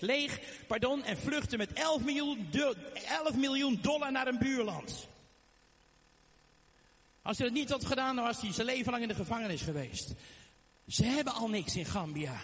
leeg, 0.00 0.40
pardon, 0.66 1.04
en 1.04 1.18
vluchtte 1.18 1.56
met 1.56 1.72
11 1.72 2.02
miljoen, 2.02 2.50
11 3.08 3.34
miljoen 3.34 3.78
dollar 3.82 4.12
naar 4.12 4.26
een 4.26 4.38
buurland. 4.38 5.08
Als 7.22 7.38
hij 7.38 7.46
dat 7.46 7.56
niet 7.56 7.70
had 7.70 7.84
gedaan, 7.84 8.16
dan 8.16 8.24
was 8.24 8.40
hij 8.40 8.52
zijn 8.52 8.66
leven 8.66 8.90
lang 8.90 9.02
in 9.02 9.08
de 9.08 9.14
gevangenis 9.14 9.62
geweest. 9.62 10.12
Ze 10.88 11.04
hebben 11.04 11.32
al 11.32 11.48
niks 11.48 11.76
in 11.76 11.84
Gambia. 11.84 12.40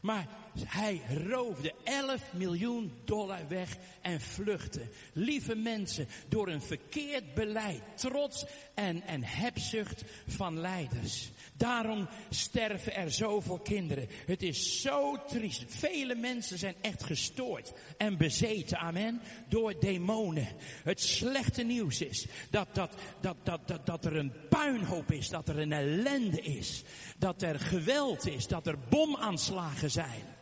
Maar 0.00 0.26
hij 0.66 1.00
roofde 1.28 1.74
11 1.84 2.32
miljoen 2.32 2.92
dollar 3.04 3.48
weg 3.48 3.76
en 4.02 4.20
vluchtte. 4.20 4.88
Lieve 5.12 5.54
mensen, 5.54 6.08
door 6.28 6.48
een 6.48 6.62
verkeerd 6.62 7.34
beleid, 7.34 7.82
trots 7.94 8.44
en, 8.74 9.02
en 9.02 9.22
hebzucht 9.24 10.04
van 10.26 10.58
leiders. 10.60 11.30
Daarom 11.56 12.08
sterven 12.30 12.94
er 12.94 13.10
zoveel 13.10 13.58
kinderen. 13.58 14.08
Het 14.26 14.42
is 14.42 14.80
zo 14.80 15.24
triest. 15.24 15.64
Vele 15.68 16.14
mensen 16.14 16.58
zijn 16.58 16.74
echt 16.80 17.02
gestoord 17.02 17.72
en 17.96 18.16
bezeten, 18.16 18.78
amen, 18.78 19.20
door 19.48 19.80
demonen. 19.80 20.48
Het 20.84 21.00
slechte 21.00 21.62
nieuws 21.62 22.00
is 22.00 22.26
dat, 22.50 22.74
dat, 22.74 22.94
dat, 23.20 23.36
dat, 23.42 23.68
dat, 23.68 23.86
dat 23.86 24.04
er 24.04 24.16
een 24.16 24.32
puinhoop 24.48 25.12
is, 25.12 25.28
dat 25.28 25.48
er 25.48 25.58
een 25.58 25.72
ellende 25.72 26.40
is, 26.40 26.82
dat 27.18 27.42
er 27.42 27.60
geweld 27.60 28.26
is, 28.26 28.46
dat 28.46 28.66
er 28.66 28.78
bomaanslagen 28.88 29.90
zijn. 29.90 30.40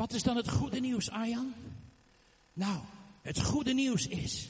Wat 0.00 0.12
is 0.12 0.22
dan 0.22 0.36
het 0.36 0.48
goede 0.48 0.80
nieuws, 0.80 1.10
Arjan? 1.10 1.54
Nou, 2.52 2.80
het 3.22 3.42
goede 3.42 3.72
nieuws 3.72 4.06
is 4.06 4.48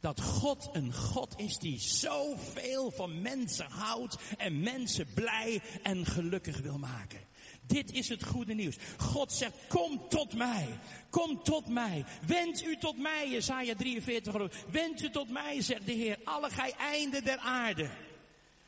dat 0.00 0.20
God 0.20 0.68
een 0.72 0.94
God 0.94 1.34
is 1.36 1.58
die 1.58 1.80
zoveel 1.80 2.90
van 2.90 3.22
mensen 3.22 3.66
houdt 3.66 4.16
en 4.36 4.60
mensen 4.60 5.06
blij 5.14 5.62
en 5.82 6.06
gelukkig 6.06 6.60
wil 6.60 6.78
maken. 6.78 7.18
Dit 7.66 7.92
is 7.92 8.08
het 8.08 8.24
goede 8.24 8.54
nieuws. 8.54 8.76
God 8.96 9.32
zegt, 9.32 9.54
kom 9.68 10.08
tot 10.08 10.34
mij. 10.34 10.68
Kom 11.10 11.42
tot 11.42 11.68
mij. 11.68 12.04
Wend 12.26 12.64
u 12.64 12.76
tot 12.76 12.98
mij, 12.98 13.30
Jesaja 13.30 13.74
43. 13.74 14.64
Wend 14.70 15.02
u 15.02 15.10
tot 15.10 15.30
mij, 15.30 15.60
zegt 15.60 15.86
de 15.86 15.92
Heer, 15.92 16.18
alle 16.24 16.50
gij 16.50 16.74
einden 16.78 17.24
der 17.24 17.38
aarde. 17.38 17.90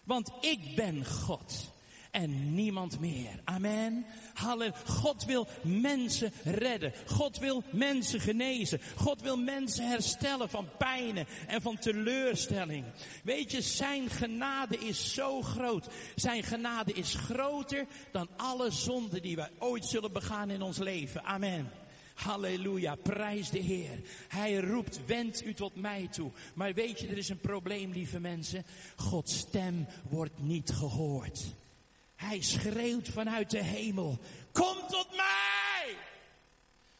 Want 0.04 0.32
ik 0.40 0.74
ben 0.74 1.06
God 1.06 1.74
en 2.16 2.54
niemand 2.54 3.00
meer. 3.00 3.40
Amen. 3.44 4.06
Halleluja. 4.34 4.74
God 4.86 5.24
wil 5.24 5.46
mensen 5.62 6.32
redden. 6.44 6.92
God 7.06 7.38
wil 7.38 7.62
mensen 7.70 8.20
genezen. 8.20 8.80
God 8.96 9.22
wil 9.22 9.36
mensen 9.36 9.88
herstellen 9.88 10.48
van 10.48 10.68
pijnen 10.78 11.26
en 11.46 11.62
van 11.62 11.78
teleurstelling. 11.78 12.84
Weet 13.24 13.50
je, 13.50 13.60
zijn 13.60 14.10
genade 14.10 14.78
is 14.78 15.14
zo 15.14 15.42
groot. 15.42 15.88
Zijn 16.14 16.42
genade 16.42 16.92
is 16.92 17.14
groter 17.14 17.86
dan 18.12 18.28
alle 18.36 18.70
zonden 18.70 19.22
die 19.22 19.36
wij 19.36 19.50
ooit 19.58 19.86
zullen 19.86 20.12
begaan 20.12 20.50
in 20.50 20.62
ons 20.62 20.78
leven. 20.78 21.24
Amen. 21.24 21.70
Halleluja, 22.14 22.94
prijs 22.94 23.50
de 23.50 23.58
Heer. 23.58 24.00
Hij 24.28 24.56
roept, 24.56 25.06
wend 25.06 25.44
u 25.44 25.54
tot 25.54 25.74
mij 25.74 26.08
toe. 26.10 26.30
Maar 26.54 26.74
weet 26.74 27.00
je, 27.00 27.06
er 27.06 27.18
is 27.18 27.28
een 27.28 27.40
probleem, 27.40 27.92
lieve 27.92 28.20
mensen. 28.20 28.64
Gods 28.96 29.38
stem 29.38 29.86
wordt 30.08 30.38
niet 30.38 30.70
gehoord. 30.70 31.44
Hij 32.16 32.42
schreeuwt 32.42 33.08
vanuit 33.08 33.50
de 33.50 33.62
hemel. 33.62 34.18
Kom 34.52 34.76
tot 34.88 35.08
mij! 35.10 35.96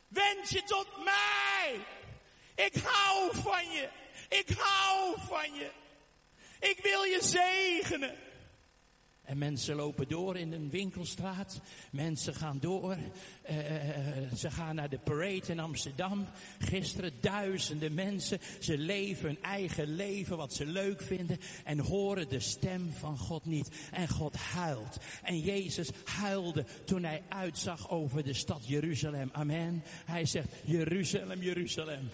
Wend 0.09 0.49
je 0.49 0.63
tot 0.63 0.89
mij! 1.05 1.77
Ik 2.67 2.75
hou 2.83 3.37
van 3.37 3.71
je! 3.73 3.89
Ik 4.29 4.49
hou 4.59 5.17
van 5.29 5.55
je! 5.55 5.71
Ik 6.61 6.79
wil 6.83 7.03
je 7.03 7.19
zegenen! 7.23 8.15
En 9.27 9.39
mensen 9.39 9.77
lopen 9.77 10.09
door 10.09 10.37
in 10.37 10.53
een 10.53 10.71
winkelstraat. 10.71 11.61
Mensen 11.93 12.35
gaan 12.35 12.59
door. 12.61 12.97
Uh, 13.51 14.06
ze 14.39 14.51
gaan 14.51 14.75
naar 14.75 14.89
de 14.89 14.99
parade 14.99 15.47
in 15.47 15.61
Amsterdam. 15.61 16.27
Gisteren 16.59 17.13
duizenden 17.21 17.95
mensen. 17.95 18.39
Ze 18.61 18.79
leven 18.79 19.27
hun 19.27 19.43
eigen 19.43 19.95
leven 19.95 20.37
wat 20.37 20.55
ze 20.55 20.67
leuk 20.67 21.03
vinden. 21.03 21.39
En 21.65 21.79
horen 21.79 22.29
de 22.29 22.41
stem 22.41 22.93
van 22.93 23.19
God 23.19 23.45
niet. 23.45 23.71
En 23.91 24.09
God 24.09 24.37
huilt. 24.37 24.97
En 25.23 25.41
Jezus 25.41 25.91
huilde 26.05 26.65
toen 26.85 27.05
hij 27.05 27.23
uitzag 27.29 27.91
over 27.91 28.25
de 28.25 28.35
stad 28.35 28.67
Jeruzalem. 28.67 29.29
Amen. 29.33 29.83
Hij 30.05 30.27
zegt, 30.27 30.49
Jeruzalem, 30.65 31.43
Jeruzalem. 31.43 32.11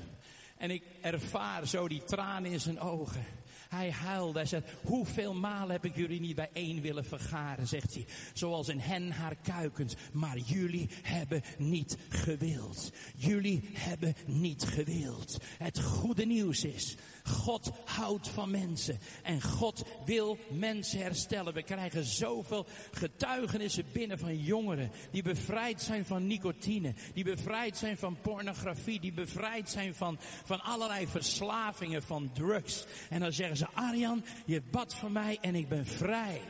En 0.57 0.71
ik 0.71 0.83
ervaar 1.01 1.67
zo 1.67 1.89
die 1.89 2.05
tranen 2.05 2.51
in 2.51 2.61
zijn 2.61 2.81
ogen. 2.81 3.25
Hij 3.73 3.91
huilde. 3.91 4.39
Hij 4.39 4.49
zei, 4.49 4.63
hoeveel 4.85 5.35
malen 5.35 5.71
heb 5.71 5.85
ik 5.85 5.97
jullie 5.97 6.21
niet 6.21 6.35
bijeen 6.35 6.81
willen 6.81 7.05
vergaren, 7.05 7.67
zegt 7.67 7.95
hij. 7.95 8.07
Zoals 8.33 8.69
een 8.69 8.81
hen 8.81 9.11
haar 9.11 9.37
kuikens. 9.43 9.95
Maar 10.13 10.39
jullie 10.39 10.89
hebben 11.03 11.43
niet 11.59 11.97
gewild. 12.09 12.93
Jullie 13.17 13.71
hebben 13.73 14.15
niet 14.27 14.65
gewild. 14.65 15.39
Het 15.59 15.81
goede 15.81 16.25
nieuws 16.25 16.65
is, 16.65 16.97
God 17.23 17.71
houdt 17.85 18.29
van 18.29 18.51
mensen. 18.51 18.99
En 19.23 19.43
God 19.43 19.85
wil 20.05 20.39
mensen 20.51 20.99
herstellen. 20.99 21.55
We 21.55 21.63
krijgen 21.63 22.05
zoveel 22.05 22.67
getuigenissen 22.91 23.85
binnen 23.93 24.19
van 24.19 24.37
jongeren. 24.37 24.91
Die 25.11 25.23
bevrijd 25.23 25.83
zijn 25.83 26.05
van 26.05 26.27
nicotine. 26.27 26.95
Die 27.15 27.25
bevrijd 27.25 27.77
zijn 27.77 27.97
van 27.97 28.21
pornografie. 28.21 29.01
Die 29.01 29.13
bevrijd 29.13 29.71
zijn 29.71 29.95
van, 29.95 30.19
van 30.45 30.61
allerlei 30.63 31.07
verslavingen, 31.07 32.03
van 32.03 32.31
drugs. 32.33 32.85
En 33.11 33.21
dan 33.21 33.33
zeggen 33.33 33.57
ze, 33.57 33.67
Arjan, 33.75 34.25
je 34.47 34.63
bad 34.71 34.95
voor 34.95 35.11
mij 35.11 35.39
en 35.41 35.55
ik 35.55 35.69
ben 35.69 35.87
vrij. 35.87 36.41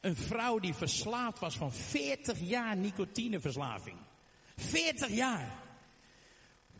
Een 0.00 0.16
vrouw 0.16 0.58
die 0.58 0.74
verslaafd 0.74 1.38
was 1.38 1.56
van 1.56 1.72
40 1.72 2.38
jaar 2.40 2.76
nicotineverslaving. 2.76 3.96
40 4.56 5.08
jaar. 5.08 5.65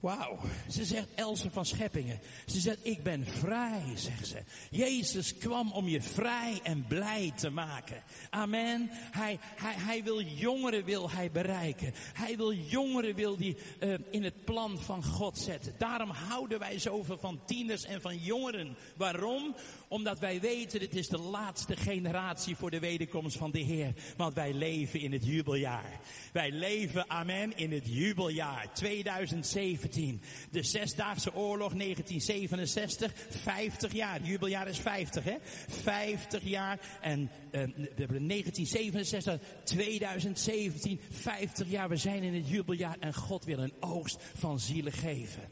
Wauw. 0.07 0.39
Ze 0.71 0.85
zegt 0.85 1.09
Else 1.15 1.51
van 1.51 1.67
Scheppingen. 1.67 2.21
Ze 2.47 2.61
zegt, 2.61 2.79
ik 2.83 3.03
ben 3.03 3.27
vrij, 3.27 3.83
zegt 3.95 4.27
ze. 4.27 4.43
Jezus 4.71 5.37
kwam 5.37 5.73
om 5.73 5.89
je 5.89 6.03
vrij 6.03 6.61
en 6.63 6.87
blij 6.89 7.33
te 7.37 7.51
maken. 7.51 8.03
Amen. 8.31 8.89
Hij, 8.93 9.39
hij, 9.57 9.75
hij 9.75 10.03
wil 10.03 10.23
jongeren 10.23 10.85
wil 10.85 11.11
hij 11.11 11.31
bereiken. 11.31 11.93
Hij 12.13 12.37
wil 12.37 12.53
jongeren 12.53 13.15
wil 13.15 13.37
die 13.37 13.57
uh, 13.81 13.95
in 14.11 14.23
het 14.23 14.45
plan 14.45 14.79
van 14.79 15.05
God 15.05 15.39
zetten. 15.39 15.75
Daarom 15.79 16.11
houden 16.11 16.59
wij 16.59 16.79
zoveel 16.79 17.19
van 17.19 17.41
tieners 17.47 17.85
en 17.85 18.01
van 18.01 18.19
jongeren. 18.19 18.77
Waarom? 18.97 19.55
Omdat 19.89 20.19
wij 20.19 20.41
weten, 20.41 20.81
dit 20.81 20.95
is 20.95 21.09
de 21.09 21.19
laatste 21.19 21.77
generatie 21.77 22.57
voor 22.57 22.71
de 22.71 22.79
wederkomst 22.79 23.37
van 23.37 23.51
de 23.51 23.59
Heer. 23.59 23.93
Want 24.17 24.35
wij 24.35 24.53
leven 24.53 25.01
in 25.01 25.13
het 25.13 25.27
jubeljaar. 25.27 26.01
Wij 26.33 26.51
leven, 26.51 27.11
amen, 27.11 27.57
in 27.57 27.73
het 27.73 27.87
jubeljaar 27.87 28.75
2017. 28.75 30.21
De 30.51 30.63
Zesdaagse 30.63 31.35
Oorlog 31.35 31.73
1967, 31.73 33.13
50 33.29 33.93
jaar. 33.93 34.23
Jubeljaar 34.23 34.69
is 34.69 34.79
50, 34.79 35.25
hè? 35.25 35.37
50 35.69 36.43
jaar. 36.43 36.81
En 37.01 37.31
hebben 37.51 38.29
1967, 38.29 39.41
2017, 39.65 41.01
50 41.11 41.69
jaar. 41.69 41.89
We 41.89 41.97
zijn 41.97 42.23
in 42.23 42.35
het 42.35 42.49
jubeljaar 42.49 42.97
en 43.01 43.15
God 43.15 43.45
wil 43.45 43.59
een 43.59 43.75
oogst 43.81 44.19
van 44.35 44.61
zielen 44.61 44.93
geven. 44.93 45.43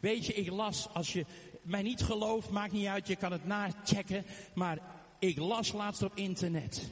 Weet 0.00 0.26
je, 0.26 0.34
ik 0.34 0.50
las, 0.50 0.88
als 0.92 1.12
je 1.12 1.24
mij 1.62 1.82
niet 1.82 2.02
gelooft, 2.02 2.50
maakt 2.50 2.72
niet 2.72 2.86
uit, 2.86 3.06
je 3.06 3.16
kan 3.16 3.32
het 3.32 3.46
nachecken. 3.46 4.24
Maar 4.54 4.78
ik 5.18 5.38
las 5.38 5.72
laatst 5.72 6.02
op 6.02 6.12
internet 6.14 6.88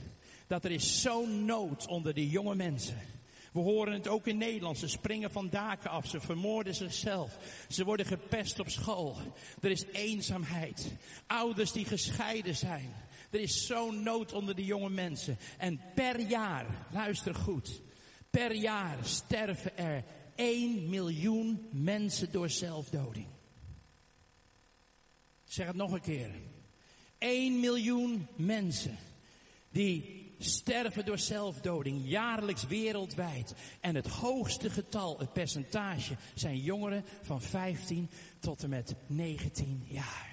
dat 0.46 0.64
er 0.64 0.70
is 0.70 1.02
zo'n 1.02 1.44
nood 1.44 1.86
onder 1.86 2.14
de 2.14 2.28
jonge 2.28 2.54
mensen. 2.54 3.00
We 3.52 3.60
horen 3.60 3.92
het 3.92 4.08
ook 4.08 4.26
in 4.26 4.36
Nederland. 4.36 4.78
Ze 4.78 4.88
springen 4.88 5.30
van 5.30 5.48
daken 5.48 5.90
af. 5.90 6.06
Ze 6.06 6.20
vermoorden 6.20 6.74
zichzelf. 6.74 7.38
Ze 7.68 7.84
worden 7.84 8.06
gepest 8.06 8.60
op 8.60 8.68
school. 8.68 9.16
Er 9.60 9.70
is 9.70 9.84
eenzaamheid. 9.92 10.92
Ouders 11.26 11.72
die 11.72 11.84
gescheiden 11.84 12.56
zijn. 12.56 12.92
Er 13.30 13.40
is 13.40 13.66
zo'n 13.66 14.02
nood 14.02 14.32
onder 14.32 14.54
de 14.54 14.64
jonge 14.64 14.90
mensen. 14.90 15.38
En 15.58 15.80
per 15.94 16.20
jaar, 16.20 16.86
luister 16.92 17.34
goed. 17.34 17.80
Per 18.30 18.54
jaar 18.54 18.98
sterven 19.02 19.78
er 19.78 20.04
1 20.34 20.88
miljoen 20.88 21.68
mensen 21.72 22.32
door 22.32 22.50
zelfdoding. 22.50 23.37
Zeg 25.48 25.66
het 25.66 25.76
nog 25.76 25.92
een 25.92 26.00
keer. 26.00 26.30
1 27.18 27.60
miljoen 27.60 28.26
mensen 28.36 28.96
die 29.70 30.26
sterven 30.38 31.04
door 31.04 31.18
zelfdoding 31.18 32.00
jaarlijks 32.04 32.66
wereldwijd. 32.66 33.54
En 33.80 33.94
het 33.94 34.06
hoogste 34.06 34.70
getal, 34.70 35.18
het 35.18 35.32
percentage, 35.32 36.16
zijn 36.34 36.58
jongeren 36.58 37.04
van 37.22 37.42
15 37.42 38.10
tot 38.40 38.62
en 38.62 38.68
met 38.68 38.94
19 39.06 39.84
jaar. 39.86 40.27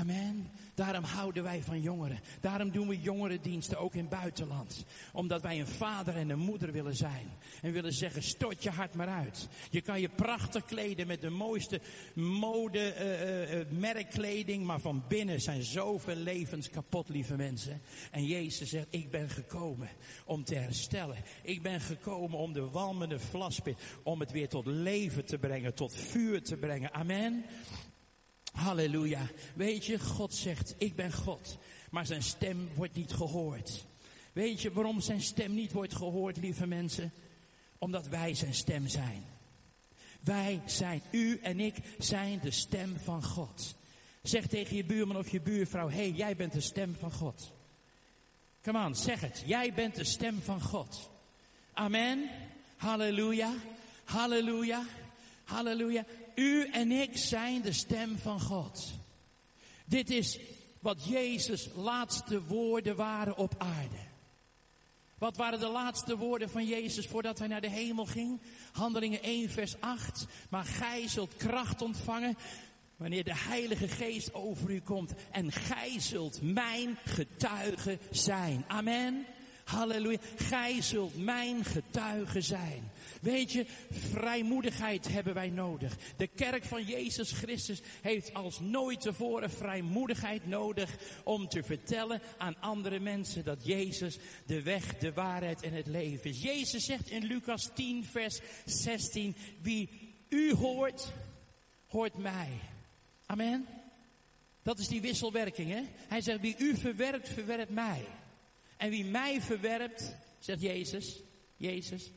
Amen. 0.00 0.50
Daarom 0.74 1.04
houden 1.04 1.42
wij 1.42 1.62
van 1.62 1.80
jongeren. 1.80 2.20
Daarom 2.40 2.70
doen 2.70 2.88
we 2.88 3.00
jongerendiensten 3.00 3.78
ook 3.78 3.94
in 3.94 4.00
het 4.00 4.20
buitenland. 4.20 4.84
Omdat 5.12 5.42
wij 5.42 5.60
een 5.60 5.66
vader 5.66 6.16
en 6.16 6.30
een 6.30 6.38
moeder 6.38 6.72
willen 6.72 6.96
zijn. 6.96 7.30
En 7.62 7.72
willen 7.72 7.92
zeggen, 7.92 8.22
stort 8.22 8.62
je 8.62 8.70
hart 8.70 8.94
maar 8.94 9.08
uit. 9.08 9.48
Je 9.70 9.80
kan 9.80 10.00
je 10.00 10.08
prachtig 10.08 10.64
kleden 10.64 11.06
met 11.06 11.20
de 11.20 11.30
mooiste 11.30 11.80
mode, 12.14 12.94
uh, 12.98 13.58
uh, 13.58 13.66
merkkleding. 13.70 14.64
Maar 14.64 14.80
van 14.80 15.04
binnen 15.08 15.40
zijn 15.40 15.62
zoveel 15.62 16.16
levens 16.16 16.70
kapot, 16.70 17.08
lieve 17.08 17.36
mensen. 17.36 17.82
En 18.10 18.24
Jezus 18.24 18.68
zegt, 18.68 18.86
ik 18.90 19.10
ben 19.10 19.30
gekomen 19.30 19.88
om 20.24 20.44
te 20.44 20.54
herstellen. 20.54 21.24
Ik 21.42 21.62
ben 21.62 21.80
gekomen 21.80 22.38
om 22.38 22.52
de 22.52 22.70
walmende 22.70 23.18
vlaspit, 23.18 23.82
om 24.02 24.20
het 24.20 24.30
weer 24.30 24.48
tot 24.48 24.66
leven 24.66 25.24
te 25.24 25.38
brengen, 25.38 25.74
tot 25.74 25.96
vuur 25.96 26.42
te 26.42 26.56
brengen. 26.56 26.92
Amen. 26.92 27.44
Halleluja. 28.54 29.26
Weet 29.54 29.86
je, 29.86 29.98
God 29.98 30.34
zegt, 30.34 30.74
ik 30.78 30.94
ben 30.94 31.12
God. 31.12 31.58
Maar 31.90 32.06
zijn 32.06 32.22
stem 32.22 32.68
wordt 32.74 32.94
niet 32.94 33.12
gehoord. 33.12 33.84
Weet 34.32 34.60
je 34.60 34.72
waarom 34.72 35.00
zijn 35.00 35.22
stem 35.22 35.54
niet 35.54 35.72
wordt 35.72 35.94
gehoord, 35.94 36.36
lieve 36.36 36.66
mensen? 36.66 37.12
Omdat 37.78 38.08
wij 38.08 38.34
zijn 38.34 38.54
stem 38.54 38.88
zijn. 38.88 39.24
Wij 40.20 40.60
zijn, 40.66 41.02
u 41.10 41.38
en 41.42 41.60
ik 41.60 41.76
zijn 41.98 42.40
de 42.42 42.50
stem 42.50 42.96
van 43.02 43.24
God. 43.24 43.74
Zeg 44.22 44.46
tegen 44.46 44.76
je 44.76 44.84
buurman 44.84 45.16
of 45.16 45.28
je 45.28 45.40
buurvrouw, 45.40 45.88
hé, 45.88 45.96
hey, 45.96 46.10
jij 46.10 46.36
bent 46.36 46.52
de 46.52 46.60
stem 46.60 46.94
van 46.98 47.12
God. 47.12 47.52
Come 48.62 48.84
on, 48.84 48.94
zeg 48.94 49.20
het. 49.20 49.42
Jij 49.46 49.74
bent 49.74 49.94
de 49.94 50.04
stem 50.04 50.42
van 50.42 50.60
God. 50.60 51.10
Amen. 51.72 52.30
Halleluja. 52.76 53.54
Halleluja. 54.04 54.86
Halleluja. 55.44 56.04
U 56.34 56.68
en 56.72 56.90
ik 56.92 57.16
zijn 57.16 57.62
de 57.62 57.72
stem 57.72 58.18
van 58.18 58.40
God. 58.40 58.92
Dit 59.86 60.10
is 60.10 60.38
wat 60.80 61.06
Jezus' 61.08 61.68
laatste 61.74 62.42
woorden 62.42 62.96
waren 62.96 63.36
op 63.36 63.54
aarde. 63.58 64.12
Wat 65.18 65.36
waren 65.36 65.60
de 65.60 65.68
laatste 65.68 66.16
woorden 66.16 66.50
van 66.50 66.66
Jezus 66.66 67.06
voordat 67.06 67.38
hij 67.38 67.48
naar 67.48 67.60
de 67.60 67.70
hemel 67.70 68.06
ging? 68.06 68.40
Handelingen 68.72 69.22
1, 69.22 69.50
vers 69.50 69.80
8. 69.80 70.26
Maar 70.50 70.64
gij 70.64 71.08
zult 71.08 71.36
kracht 71.36 71.82
ontvangen 71.82 72.36
wanneer 72.96 73.24
de 73.24 73.36
Heilige 73.36 73.88
Geest 73.88 74.34
over 74.34 74.70
u 74.70 74.80
komt. 74.80 75.12
En 75.30 75.52
gij 75.52 76.00
zult 76.00 76.42
mijn 76.42 76.98
getuige 77.04 77.98
zijn. 78.10 78.64
Amen. 78.68 79.26
Halleluja. 79.64 80.18
Gij 80.36 80.82
zult 80.82 81.16
mijn 81.24 81.64
getuige 81.64 82.40
zijn. 82.40 82.90
Weet 83.20 83.52
je, 83.52 83.66
vrijmoedigheid 83.90 85.08
hebben 85.08 85.34
wij 85.34 85.50
nodig. 85.50 85.96
De 86.16 86.26
kerk 86.26 86.64
van 86.64 86.84
Jezus 86.84 87.32
Christus 87.32 87.80
heeft 88.02 88.34
als 88.34 88.60
nooit 88.60 89.00
tevoren 89.00 89.50
vrijmoedigheid 89.50 90.46
nodig 90.46 90.96
om 91.24 91.48
te 91.48 91.62
vertellen 91.62 92.20
aan 92.38 92.60
andere 92.60 93.00
mensen 93.00 93.44
dat 93.44 93.64
Jezus 93.64 94.18
de 94.46 94.62
weg, 94.62 94.98
de 94.98 95.12
waarheid 95.12 95.62
en 95.62 95.72
het 95.72 95.86
leven 95.86 96.30
is. 96.30 96.42
Jezus 96.42 96.84
zegt 96.84 97.10
in 97.10 97.24
Lucas 97.24 97.70
10, 97.74 98.04
vers 98.04 98.40
16, 98.64 99.36
wie 99.60 99.88
u 100.28 100.54
hoort, 100.54 101.12
hoort 101.86 102.16
mij. 102.18 102.60
Amen. 103.26 103.66
Dat 104.62 104.78
is 104.78 104.88
die 104.88 105.00
wisselwerking, 105.00 105.70
hè? 105.70 105.82
Hij 106.08 106.20
zegt, 106.20 106.40
wie 106.40 106.56
u 106.58 106.76
verwerpt, 106.76 107.28
verwerpt 107.28 107.70
mij. 107.70 108.04
En 108.76 108.90
wie 108.90 109.04
mij 109.04 109.40
verwerpt, 109.40 110.16
zegt 110.38 110.60
Jezus, 110.60 111.22
Jezus, 111.56 112.10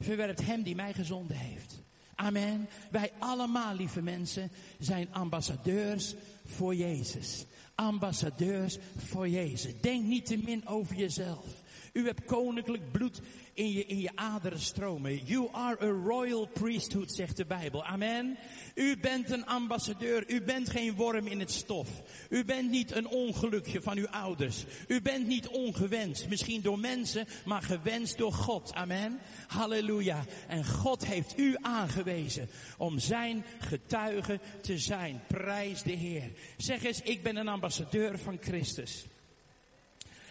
verwerpt 0.00 0.44
hem 0.44 0.62
die 0.62 0.74
mij 0.74 0.92
gezonden 0.92 1.36
heeft. 1.36 1.82
Amen. 2.14 2.68
Wij 2.90 3.12
allemaal, 3.18 3.74
lieve 3.74 4.02
mensen, 4.02 4.50
zijn 4.78 5.12
ambassadeurs 5.12 6.14
voor 6.44 6.74
Jezus. 6.74 7.44
Ambassadeurs 7.74 8.78
voor 8.96 9.28
Jezus. 9.28 9.80
Denk 9.80 10.04
niet 10.04 10.26
te 10.26 10.36
min 10.36 10.66
over 10.66 10.96
jezelf. 10.96 11.46
U 11.92 12.06
hebt 12.06 12.24
koninklijk 12.24 12.92
bloed 12.92 13.20
in 13.54 13.72
je, 13.72 13.86
in 13.86 14.00
je 14.00 14.10
aderen 14.14 14.60
stromen. 14.60 15.24
You 15.24 15.48
are 15.52 15.84
a 15.84 15.90
royal 15.90 16.46
priesthood, 16.46 17.12
zegt 17.12 17.36
de 17.36 17.46
Bijbel. 17.46 17.84
Amen. 17.84 18.38
U 18.74 18.96
bent 18.96 19.30
een 19.30 19.46
ambassadeur. 19.46 20.30
U 20.30 20.42
bent 20.42 20.70
geen 20.70 20.94
worm 20.94 21.26
in 21.26 21.40
het 21.40 21.50
stof. 21.50 21.88
U 22.28 22.44
bent 22.44 22.70
niet 22.70 22.92
een 22.92 23.08
ongelukje 23.08 23.82
van 23.82 23.96
uw 23.96 24.08
ouders. 24.08 24.64
U 24.88 25.02
bent 25.02 25.26
niet 25.26 25.48
ongewenst. 25.48 26.28
Misschien 26.28 26.62
door 26.62 26.78
mensen, 26.78 27.26
maar 27.44 27.62
gewenst 27.62 28.18
door 28.18 28.32
God. 28.32 28.74
Amen. 28.74 29.20
Halleluja. 29.46 30.24
En 30.48 30.66
God 30.66 31.06
heeft 31.06 31.38
u 31.38 31.56
aangewezen 31.60 32.48
om 32.78 32.98
zijn 32.98 33.44
getuige 33.58 34.40
te 34.62 34.78
zijn. 34.78 35.20
Prijs 35.26 35.82
de 35.82 35.92
Heer. 35.92 36.32
Zeg 36.56 36.84
eens, 36.84 37.00
ik 37.00 37.22
ben 37.22 37.36
een 37.36 37.48
ambassadeur 37.48 38.18
van 38.18 38.38
Christus. 38.40 39.06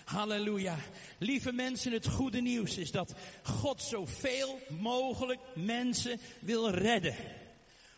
Halleluja. 0.09 0.77
Lieve 1.17 1.51
mensen, 1.51 1.91
het 1.91 2.07
goede 2.07 2.41
nieuws 2.41 2.77
is 2.77 2.91
dat 2.91 3.13
God 3.43 3.81
zoveel 3.81 4.59
mogelijk 4.69 5.39
mensen 5.55 6.19
wil 6.39 6.69
redden. 6.69 7.15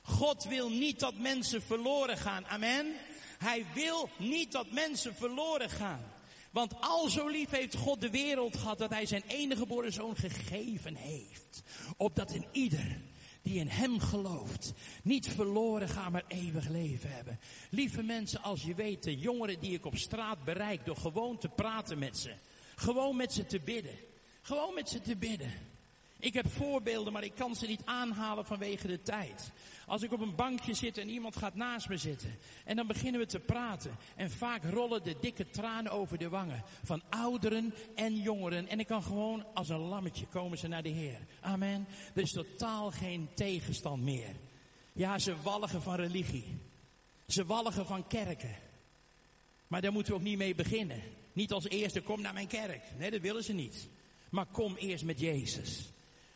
God 0.01 0.43
wil 0.43 0.69
niet 0.69 0.99
dat 0.99 1.17
mensen 1.17 1.61
verloren 1.61 2.17
gaan. 2.17 2.45
Amen. 2.45 2.93
Hij 3.37 3.65
wil 3.73 4.09
niet 4.17 4.51
dat 4.51 4.71
mensen 4.71 5.15
verloren 5.15 5.69
gaan. 5.69 6.03
Want 6.51 6.73
al 6.79 7.09
zo 7.09 7.27
lief 7.27 7.49
heeft 7.49 7.75
God 7.75 8.01
de 8.01 8.09
wereld 8.09 8.57
gehad 8.57 8.77
dat 8.77 8.89
hij 8.89 9.05
zijn 9.05 9.23
enige 9.27 9.59
geboren 9.59 9.93
zoon 9.93 10.15
gegeven 10.15 10.95
heeft. 10.95 11.63
Opdat 11.97 12.31
in 12.31 12.45
ieder 12.51 13.01
die 13.41 13.59
in 13.59 13.67
hem 13.67 13.99
gelooft, 13.99 14.73
niet 15.03 15.27
verloren 15.27 15.89
gaan, 15.89 16.11
maar 16.11 16.23
eeuwig 16.27 16.69
leven 16.69 17.11
hebben. 17.11 17.39
Lieve 17.69 18.03
mensen, 18.03 18.41
als 18.41 18.63
je 18.63 18.75
weet, 18.75 19.03
de 19.03 19.17
jongeren 19.17 19.59
die 19.59 19.73
ik 19.73 19.85
op 19.85 19.97
straat 19.97 20.43
bereik 20.43 20.85
door 20.85 20.97
gewoon 20.97 21.37
te 21.37 21.49
praten 21.49 21.99
met 21.99 22.17
ze. 22.17 22.33
Gewoon 22.75 23.15
met 23.15 23.33
ze 23.33 23.45
te 23.45 23.59
bidden. 23.59 23.99
Gewoon 24.41 24.73
met 24.73 24.89
ze 24.89 25.01
te 25.01 25.15
bidden. 25.15 25.53
Ik 26.19 26.33
heb 26.33 26.51
voorbeelden, 26.51 27.13
maar 27.13 27.23
ik 27.23 27.35
kan 27.35 27.55
ze 27.55 27.67
niet 27.67 27.85
aanhalen 27.85 28.45
vanwege 28.45 28.87
de 28.87 29.01
tijd. 29.01 29.51
Als 29.91 30.01
ik 30.01 30.11
op 30.11 30.21
een 30.21 30.35
bankje 30.35 30.73
zit 30.73 30.97
en 30.97 31.09
iemand 31.09 31.35
gaat 31.35 31.55
naast 31.55 31.89
me 31.89 31.97
zitten. 31.97 32.37
En 32.65 32.75
dan 32.75 32.87
beginnen 32.87 33.21
we 33.21 33.27
te 33.27 33.39
praten. 33.39 33.97
En 34.15 34.31
vaak 34.31 34.63
rollen 34.63 35.03
de 35.03 35.15
dikke 35.21 35.49
tranen 35.49 35.91
over 35.91 36.17
de 36.17 36.29
wangen. 36.29 36.63
Van 36.83 37.01
ouderen 37.09 37.73
en 37.95 38.15
jongeren. 38.15 38.67
En 38.67 38.79
ik 38.79 38.87
kan 38.87 39.03
gewoon 39.03 39.45
als 39.53 39.69
een 39.69 39.79
lammetje 39.79 40.25
komen 40.25 40.57
ze 40.57 40.67
naar 40.67 40.83
de 40.83 40.89
Heer. 40.89 41.19
Amen. 41.41 41.87
Er 42.13 42.21
is 42.21 42.31
totaal 42.31 42.91
geen 42.91 43.29
tegenstand 43.35 44.01
meer. 44.03 44.35
Ja, 44.93 45.19
ze 45.19 45.41
walgen 45.41 45.81
van 45.81 45.95
religie. 45.95 46.57
Ze 47.27 47.45
walgen 47.45 47.85
van 47.85 48.07
kerken. 48.07 48.55
Maar 49.67 49.81
daar 49.81 49.91
moeten 49.91 50.13
we 50.13 50.19
ook 50.19 50.25
niet 50.25 50.37
mee 50.37 50.55
beginnen. 50.55 51.01
Niet 51.33 51.51
als 51.51 51.67
eerste, 51.67 52.01
kom 52.01 52.21
naar 52.21 52.33
mijn 52.33 52.47
kerk. 52.47 52.83
Nee, 52.97 53.11
dat 53.11 53.21
willen 53.21 53.43
ze 53.43 53.53
niet. 53.53 53.89
Maar 54.29 54.45
kom 54.45 54.75
eerst 54.75 55.03
met 55.03 55.19
Jezus. 55.19 55.91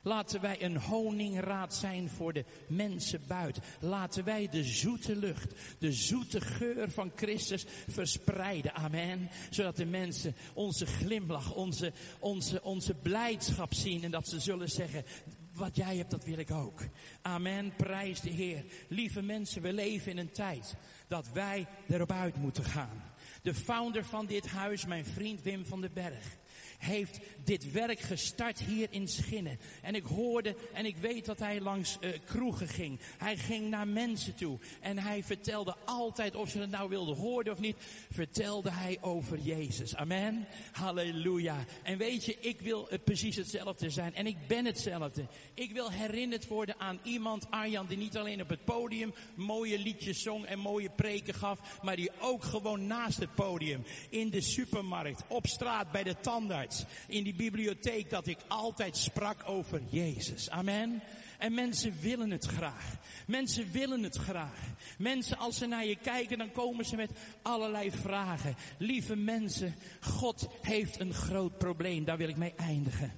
Laten 0.06 0.42
wij 0.42 0.64
een 0.64 0.78
honingraad 0.78 1.76
zijn 1.76 2.10
voor 2.10 2.34
de 2.34 2.46
mensen 2.68 3.22
buiten. 3.28 3.64
Laten 3.80 4.24
wij 4.24 4.50
de 4.50 4.64
zoete 4.64 5.16
lucht, 5.16 5.54
de 5.80 5.92
zoete 5.92 6.42
geur 6.42 6.92
van 6.92 7.12
Christus 7.16 7.66
verspreiden. 7.88 8.74
Amen. 8.74 9.30
Zodat 9.50 9.76
de 9.76 9.86
mensen 9.86 10.36
onze 10.54 10.86
glimlach, 10.86 11.54
onze, 11.54 11.92
onze, 12.20 12.64
onze 12.64 12.94
blijdschap 12.94 13.74
zien. 13.74 14.04
En 14.04 14.12
dat 14.12 14.28
ze 14.28 14.40
zullen 14.40 14.70
zeggen, 14.70 15.06
wat 15.54 15.76
jij 15.76 15.98
hebt, 15.98 16.12
dat 16.12 16.26
wil 16.26 16.38
ik 16.38 16.52
ook. 16.52 16.82
Amen. 17.22 17.74
Prijs 17.76 18.22
de 18.22 18.30
Heer. 18.30 18.66
Lieve 18.88 19.22
mensen, 19.22 19.62
we 19.62 19.74
leven 19.74 20.12
in 20.12 20.18
een 20.18 20.32
tijd 20.32 20.76
dat 21.08 21.32
wij 21.34 21.68
erop 21.88 22.12
uit 22.12 22.36
moeten 22.36 22.64
gaan. 22.64 23.04
De 23.42 23.54
founder 23.54 24.06
van 24.06 24.26
dit 24.26 24.48
huis, 24.48 24.86
mijn 24.86 25.06
vriend 25.06 25.42
Wim 25.42 25.66
van 25.66 25.82
den 25.82 25.94
Berg 25.94 26.38
heeft 26.78 27.20
dit 27.46 27.72
werk 27.72 28.00
gestart 28.00 28.60
hier 28.60 28.88
in 28.90 29.08
Schinnen. 29.08 29.60
En 29.82 29.96
ik 29.96 30.04
hoorde 30.04 30.56
en 30.74 30.86
ik 30.86 30.98
weet 30.98 31.26
dat 31.26 31.40
hij 31.40 31.62
langs 31.62 31.98
uh, 32.02 32.10
kroegen 32.26 32.68
ging. 32.68 33.00
Hij 33.18 33.38
ging 33.38 33.70
naar 33.70 33.88
mensen 33.88 34.36
toe. 34.36 34.60
En 34.82 34.98
hij 34.98 35.24
vertelde 35.24 35.76
altijd, 35.86 36.36
of 36.36 36.50
ze 36.50 36.60
het 36.60 36.70
nou 36.70 36.90
wilden 36.90 37.16
horen 37.16 37.52
of 37.52 37.60
niet, 37.60 37.76
vertelde 38.12 38.72
hij 38.72 38.98
over 39.02 39.40
Jezus. 39.40 39.96
Amen. 39.96 40.48
Halleluja. 40.72 41.66
En 41.84 41.98
weet 41.98 42.26
je, 42.26 42.38
ik 42.40 42.62
wil 42.62 42.88
het 42.90 43.04
precies 43.04 43.36
hetzelfde 43.36 43.90
zijn. 43.90 44.16
En 44.16 44.28
ik 44.28 44.38
ben 44.48 44.66
hetzelfde. 44.66 45.28
Ik 45.54 45.72
wil 45.72 45.92
herinnerd 45.92 46.48
worden 46.48 46.80
aan 46.80 47.00
iemand, 47.04 47.52
Arjan, 47.52 47.88
die 47.88 47.98
niet 47.98 48.18
alleen 48.18 48.42
op 48.42 48.50
het 48.50 48.66
podium 48.66 49.14
mooie 49.36 49.80
liedjes 49.80 50.22
zong 50.22 50.46
en 50.46 50.60
mooie 50.60 50.90
preken 50.90 51.34
gaf, 51.34 51.82
maar 51.82 51.96
die 51.96 52.12
ook 52.20 52.44
gewoon 52.44 52.88
naast 52.88 53.20
het 53.20 53.36
podium, 53.36 53.84
in 54.10 54.30
de 54.30 54.42
supermarkt, 54.42 55.24
op 55.28 55.48
straat, 55.48 55.92
bij 55.92 56.04
de 56.04 56.20
tandarts, 56.20 56.84
in 57.08 57.24
die 57.24 57.35
bibliotheek 57.36 58.10
dat 58.10 58.28
ik 58.28 58.38
altijd 58.48 58.98
sprak 58.98 59.50
over 59.50 59.82
Jezus. 59.90 60.50
Amen. 60.50 61.02
En 61.38 61.54
mensen 61.54 61.94
willen 62.02 62.32
het 62.32 62.46
graag. 62.46 62.98
Mensen 63.28 63.72
willen 63.72 64.04
het 64.04 64.16
graag. 64.16 64.60
Mensen, 64.98 65.38
als 65.38 65.58
ze 65.58 65.66
naar 65.66 65.86
je 65.86 65.96
kijken, 65.96 66.38
dan 66.38 66.52
komen 66.52 66.86
ze 66.86 66.96
met 66.96 67.12
allerlei 67.42 67.92
vragen. 67.92 68.56
Lieve 68.78 69.16
mensen, 69.16 69.76
God 70.00 70.48
heeft 70.62 71.00
een 71.00 71.14
groot 71.14 71.58
probleem. 71.58 72.06
Daar 72.06 72.18
wil 72.18 72.30
ik 72.30 72.38
mee 72.38 72.54
eindigen. 72.56 73.14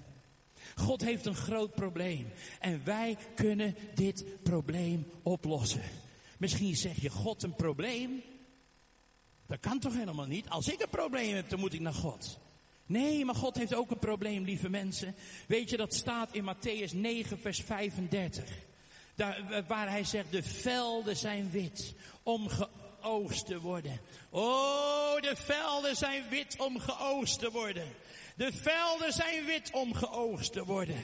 God 0.75 1.01
heeft 1.01 1.25
een 1.25 1.35
groot 1.35 1.75
probleem. 1.75 2.27
En 2.59 2.81
wij 2.83 3.17
kunnen 3.35 3.75
dit 3.95 4.43
probleem 4.43 5.07
oplossen. 5.23 5.81
Misschien 6.37 6.75
zeg 6.75 7.01
je, 7.01 7.09
God 7.09 7.43
een 7.43 7.55
probleem? 7.55 8.21
Dat 9.47 9.59
kan 9.59 9.79
toch 9.79 9.93
helemaal 9.93 10.25
niet? 10.25 10.49
Als 10.49 10.67
ik 10.67 10.81
een 10.81 10.89
probleem 10.89 11.35
heb, 11.35 11.49
dan 11.49 11.59
moet 11.59 11.73
ik 11.73 11.79
naar 11.79 11.93
God. 11.93 12.39
Nee, 12.87 13.25
maar 13.25 13.35
God 13.35 13.57
heeft 13.57 13.73
ook 13.73 13.91
een 13.91 13.99
probleem, 13.99 14.43
lieve 14.43 14.69
mensen. 14.69 15.15
Weet 15.47 15.69
je, 15.69 15.77
dat 15.77 15.93
staat 15.93 16.33
in 16.33 16.55
Matthäus 16.55 16.93
9, 16.93 17.39
vers 17.39 17.61
35. 17.61 18.43
Daar, 19.15 19.63
waar 19.67 19.89
hij 19.89 20.03
zegt, 20.03 20.31
de 20.31 20.43
velden 20.43 21.17
zijn 21.17 21.51
wit 21.51 21.93
om 22.23 22.47
geoogst 22.47 23.45
te 23.45 23.59
worden. 23.59 23.99
Oh, 24.29 25.21
de 25.21 25.35
velden 25.35 25.95
zijn 25.95 26.23
wit 26.29 26.55
om 26.57 26.79
geoogst 26.79 27.39
te 27.39 27.51
worden. 27.51 27.87
De 28.35 28.53
velden 28.53 29.13
zijn 29.13 29.45
wit 29.45 29.71
om 29.71 29.93
geoogst 29.93 30.53
te 30.53 30.65
worden. 30.65 31.03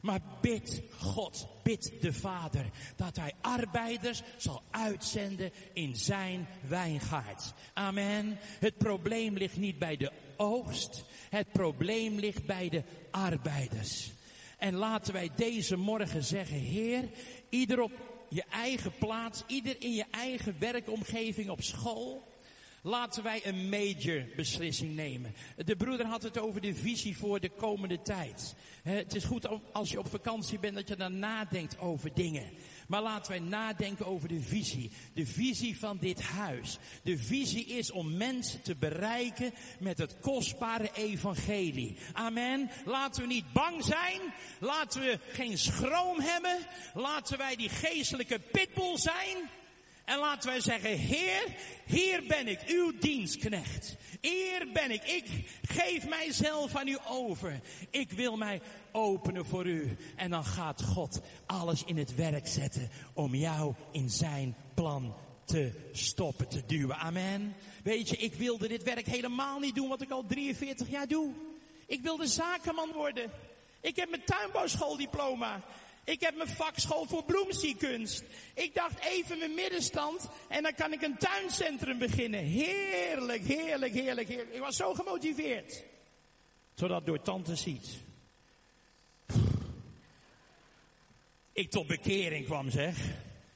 Maar 0.00 0.20
bid 0.40 0.82
God, 0.98 1.48
bid 1.62 1.92
de 2.00 2.12
Vader, 2.12 2.70
dat 2.96 3.16
Hij 3.16 3.32
arbeiders 3.40 4.22
zal 4.36 4.62
uitzenden 4.70 5.52
in 5.72 5.96
zijn 5.96 6.48
wijngaard. 6.68 7.52
Amen. 7.74 8.38
Het 8.40 8.78
probleem 8.78 9.36
ligt 9.36 9.56
niet 9.56 9.78
bij 9.78 9.96
de 9.96 10.12
oogst, 10.36 11.04
het 11.30 11.52
probleem 11.52 12.18
ligt 12.18 12.46
bij 12.46 12.68
de 12.68 12.82
arbeiders. 13.10 14.10
En 14.58 14.74
laten 14.74 15.12
wij 15.12 15.30
deze 15.36 15.76
morgen 15.76 16.24
zeggen, 16.24 16.56
Heer, 16.56 17.04
ieder 17.48 17.80
op 17.80 17.92
je 18.28 18.44
eigen 18.50 18.92
plaats, 18.98 19.42
ieder 19.46 19.76
in 19.78 19.92
je 19.92 20.04
eigen 20.10 20.56
werkomgeving 20.58 21.50
op 21.50 21.62
school, 21.62 22.34
Laten 22.86 23.22
wij 23.22 23.46
een 23.46 23.68
major 23.68 24.26
beslissing 24.36 24.94
nemen. 24.94 25.34
De 25.64 25.76
broeder 25.76 26.06
had 26.06 26.22
het 26.22 26.38
over 26.38 26.60
de 26.60 26.74
visie 26.74 27.16
voor 27.16 27.40
de 27.40 27.50
komende 27.50 28.02
tijd. 28.02 28.54
Het 28.82 29.14
is 29.14 29.24
goed 29.24 29.48
als 29.72 29.90
je 29.90 29.98
op 29.98 30.10
vakantie 30.10 30.58
bent 30.58 30.74
dat 30.74 30.88
je 30.88 30.96
dan 30.96 31.18
nadenkt 31.18 31.78
over 31.78 32.14
dingen. 32.14 32.50
Maar 32.86 33.02
laten 33.02 33.32
wij 33.32 33.40
nadenken 33.40 34.06
over 34.06 34.28
de 34.28 34.40
visie. 34.40 34.90
De 35.14 35.26
visie 35.26 35.78
van 35.78 35.98
dit 35.98 36.22
huis. 36.22 36.78
De 37.02 37.18
visie 37.18 37.66
is 37.66 37.90
om 37.90 38.16
mensen 38.16 38.62
te 38.62 38.76
bereiken 38.76 39.54
met 39.78 39.98
het 39.98 40.20
kostbare 40.20 40.90
evangelie. 40.94 41.96
Amen. 42.12 42.70
Laten 42.84 43.22
we 43.22 43.28
niet 43.28 43.52
bang 43.52 43.84
zijn. 43.84 44.20
Laten 44.60 45.00
we 45.00 45.20
geen 45.32 45.58
schroom 45.58 46.20
hebben. 46.20 46.58
Laten 46.94 47.38
wij 47.38 47.56
die 47.56 47.68
geestelijke 47.68 48.38
pitbull 48.38 48.96
zijn. 48.96 49.36
En 50.06 50.18
laten 50.18 50.50
wij 50.50 50.60
zeggen, 50.60 50.98
Heer, 50.98 51.44
hier 51.86 52.22
ben 52.28 52.48
ik, 52.48 52.60
uw 52.66 52.92
dienstknecht. 52.98 53.96
Hier 54.20 54.68
ben 54.72 54.90
ik. 54.90 55.04
Ik 55.04 55.26
geef 55.62 56.08
mijzelf 56.08 56.76
aan 56.76 56.88
u 56.88 56.98
over. 57.08 57.60
Ik 57.90 58.10
wil 58.10 58.36
mij 58.36 58.60
openen 58.92 59.46
voor 59.46 59.66
u. 59.66 59.96
En 60.16 60.30
dan 60.30 60.44
gaat 60.44 60.82
God 60.82 61.20
alles 61.46 61.84
in 61.84 61.96
het 61.96 62.14
werk 62.14 62.46
zetten 62.46 62.90
om 63.12 63.34
jou 63.34 63.74
in 63.92 64.10
zijn 64.10 64.56
plan 64.74 65.14
te 65.44 65.72
stoppen, 65.92 66.48
te 66.48 66.62
duwen. 66.66 66.96
Amen. 66.96 67.54
Weet 67.82 68.08
je, 68.08 68.16
ik 68.16 68.34
wilde 68.34 68.68
dit 68.68 68.82
werk 68.82 69.06
helemaal 69.06 69.58
niet 69.58 69.74
doen 69.74 69.88
wat 69.88 70.02
ik 70.02 70.10
al 70.10 70.24
43 70.26 70.88
jaar 70.88 71.08
doe. 71.08 71.32
Ik 71.86 72.02
wilde 72.02 72.26
zakenman 72.26 72.92
worden. 72.92 73.30
Ik 73.80 73.96
heb 73.96 74.10
mijn 74.10 74.24
tuinbouwschooldiploma. 74.24 75.62
Ik 76.06 76.20
heb 76.20 76.36
mijn 76.36 76.48
vakschool 76.48 77.04
voor 77.06 77.24
bloemziekunst. 77.24 78.24
Ik 78.54 78.74
dacht 78.74 79.04
even 79.04 79.38
mijn 79.38 79.54
middenstand 79.54 80.28
en 80.48 80.62
dan 80.62 80.74
kan 80.74 80.92
ik 80.92 81.02
een 81.02 81.16
tuincentrum 81.18 81.98
beginnen. 81.98 82.40
Heerlijk, 82.40 83.42
heerlijk, 83.42 83.94
heerlijk, 83.94 84.28
heerlijk. 84.28 84.54
Ik 84.54 84.60
was 84.60 84.76
zo 84.76 84.94
gemotiveerd. 84.94 85.84
Zodat 86.74 87.06
door 87.06 87.22
tante 87.22 87.56
ziet. 87.56 87.88
Ik 91.52 91.70
tot 91.70 91.86
bekering 91.86 92.44
kwam 92.44 92.70
zeg. 92.70 92.98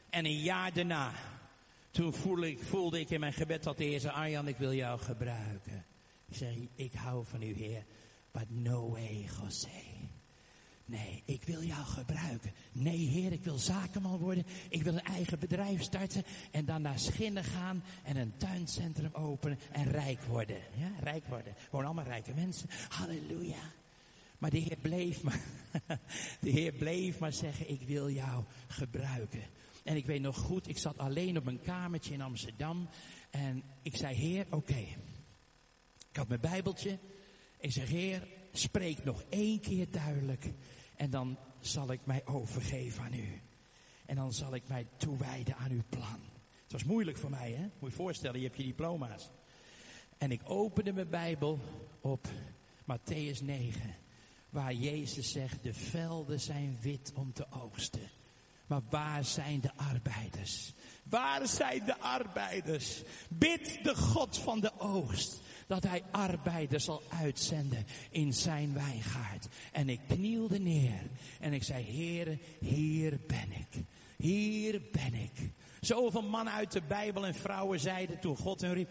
En 0.09 0.25
een 0.25 0.41
jaar 0.41 0.73
daarna. 0.73 1.13
Toen 1.91 2.15
voelde 2.15 2.51
ik, 2.51 2.63
voelde 2.63 3.01
ik 3.01 3.11
in 3.11 3.21
mijn 3.21 3.33
gebed 3.33 3.63
dat 3.63 3.79
de 3.79 3.85
Heer 3.85 4.01
zei, 4.01 4.15
Arjan, 4.15 4.49
ik 4.49 4.57
wil 4.57 4.73
jou 4.73 5.01
gebruiken. 5.01 5.87
Ik 6.29 6.37
zei, 6.37 6.69
ik 6.75 6.93
hou 6.93 7.25
van 7.27 7.43
u 7.43 7.55
Heer. 7.55 7.85
But 8.33 8.51
no 8.51 8.91
way, 8.91 9.29
José. 9.41 10.10
Nee, 10.91 11.23
ik 11.25 11.43
wil 11.43 11.63
jou 11.63 11.85
gebruiken. 11.85 12.53
Nee, 12.73 12.99
Heer, 12.99 13.33
ik 13.33 13.45
wil 13.45 13.59
zakenman 13.59 14.19
worden. 14.19 14.47
Ik 14.69 14.83
wil 14.83 14.93
een 14.93 15.05
eigen 15.05 15.39
bedrijf 15.39 15.83
starten. 15.83 16.25
En 16.51 16.65
dan 16.65 16.83
naar 16.83 16.99
Schinnen 16.99 17.45
gaan 17.45 17.83
en 18.03 18.17
een 18.17 18.37
tuincentrum 18.37 19.13
openen 19.13 19.59
en 19.73 19.91
rijk 19.91 20.23
worden. 20.23 20.57
Ja, 20.77 20.91
rijk 21.01 21.27
worden. 21.27 21.55
Gewoon 21.71 21.85
allemaal 21.85 22.05
rijke 22.05 22.35
mensen. 22.35 22.69
Halleluja. 22.89 23.73
Maar 24.39 24.51
de 24.51 24.59
Heer 24.59 24.77
bleef 24.81 25.23
maar, 25.23 25.41
de 26.41 26.51
Heer 26.51 26.73
bleef 26.73 27.19
maar 27.19 27.33
zeggen, 27.33 27.71
ik 27.71 27.81
wil 27.81 28.11
jou 28.11 28.45
gebruiken. 28.69 29.43
En 29.85 29.97
ik 29.97 30.07
weet 30.07 30.23
nog 30.23 30.37
goed, 30.37 30.69
ik 30.69 30.79
zat 30.79 30.99
alleen 30.99 31.37
op 31.37 31.47
een 31.47 31.61
kamertje 31.61 32.13
in 32.13 32.21
Amsterdam. 32.21 32.89
En 33.31 33.63
ik 33.83 33.97
zei, 33.97 34.15
Heer, 34.15 34.47
oké. 34.51 34.87
Ik 36.11 36.17
had 36.17 36.29
mijn 36.29 36.41
Bijbeltje. 36.41 36.99
Ik 37.59 37.73
zeg, 37.73 37.89
Heer, 37.89 38.29
spreek 38.53 39.05
nog 39.05 39.25
één 39.29 39.61
keer 39.61 39.91
duidelijk. 39.91 40.53
En 41.01 41.11
dan 41.11 41.39
zal 41.61 41.93
ik 41.93 42.01
mij 42.05 42.23
overgeven 42.25 43.03
aan 43.03 43.15
u. 43.15 43.41
En 44.07 44.17
dan 44.17 44.33
zal 44.33 44.55
ik 44.55 44.69
mij 44.69 44.87
toewijden 44.97 45.57
aan 45.57 45.71
uw 45.71 45.83
plan. 45.89 46.21
Het 46.63 46.73
was 46.73 46.85
moeilijk 46.85 47.17
voor 47.17 47.31
mij, 47.31 47.53
hè? 47.53 47.67
Moet 47.79 47.91
je 47.91 47.97
voorstellen, 47.97 48.41
je 48.41 48.47
hebt 48.47 48.59
je 48.59 48.65
diploma's. 48.65 49.31
En 50.19 50.31
ik 50.31 50.41
opende 50.45 50.93
mijn 50.93 51.11
Bijbel 51.11 51.59
op 52.01 52.29
Matthäus 52.83 53.43
9. 53.43 53.97
Waar 54.51 54.75
Jezus 54.75 55.33
zegt, 55.33 55.63
de 55.63 55.75
velden 55.75 56.41
zijn 56.41 56.79
wit 56.81 57.13
om 57.15 57.33
te 57.33 57.47
oogsten. 57.51 58.11
Maar 58.67 58.83
waar 58.91 59.25
zijn 59.25 59.61
de 59.61 59.75
arbeiders? 59.77 60.73
Waar 61.03 61.49
zijn 61.49 61.85
de 61.85 61.99
arbeiders? 61.99 63.03
Bid 63.29 63.79
de 63.83 63.97
God 63.97 64.39
van 64.39 64.61
de 64.61 64.73
oogst 64.79 65.41
dat 65.71 65.85
hij 65.85 66.03
arbeiders 66.11 66.85
zal 66.85 67.03
uitzenden 67.09 67.87
in 68.11 68.33
zijn 68.33 68.75
wijngaard. 68.75 69.49
En 69.73 69.89
ik 69.89 70.01
knielde 70.09 70.59
neer 70.59 71.03
en 71.41 71.53
ik 71.53 71.63
zei, 71.63 71.85
Heere, 71.85 72.39
hier 72.61 73.21
ben 73.27 73.53
ik. 73.53 73.85
Hier 74.17 74.83
ben 74.93 75.15
ik. 75.15 75.51
Zoveel 75.81 76.23
mannen 76.23 76.53
uit 76.53 76.73
de 76.73 76.83
Bijbel 76.83 77.27
en 77.27 77.35
vrouwen 77.35 77.81
zeiden 77.81 78.21
toen 78.21 78.37
God 78.37 78.61
hun 78.61 78.73
riep, 78.73 78.91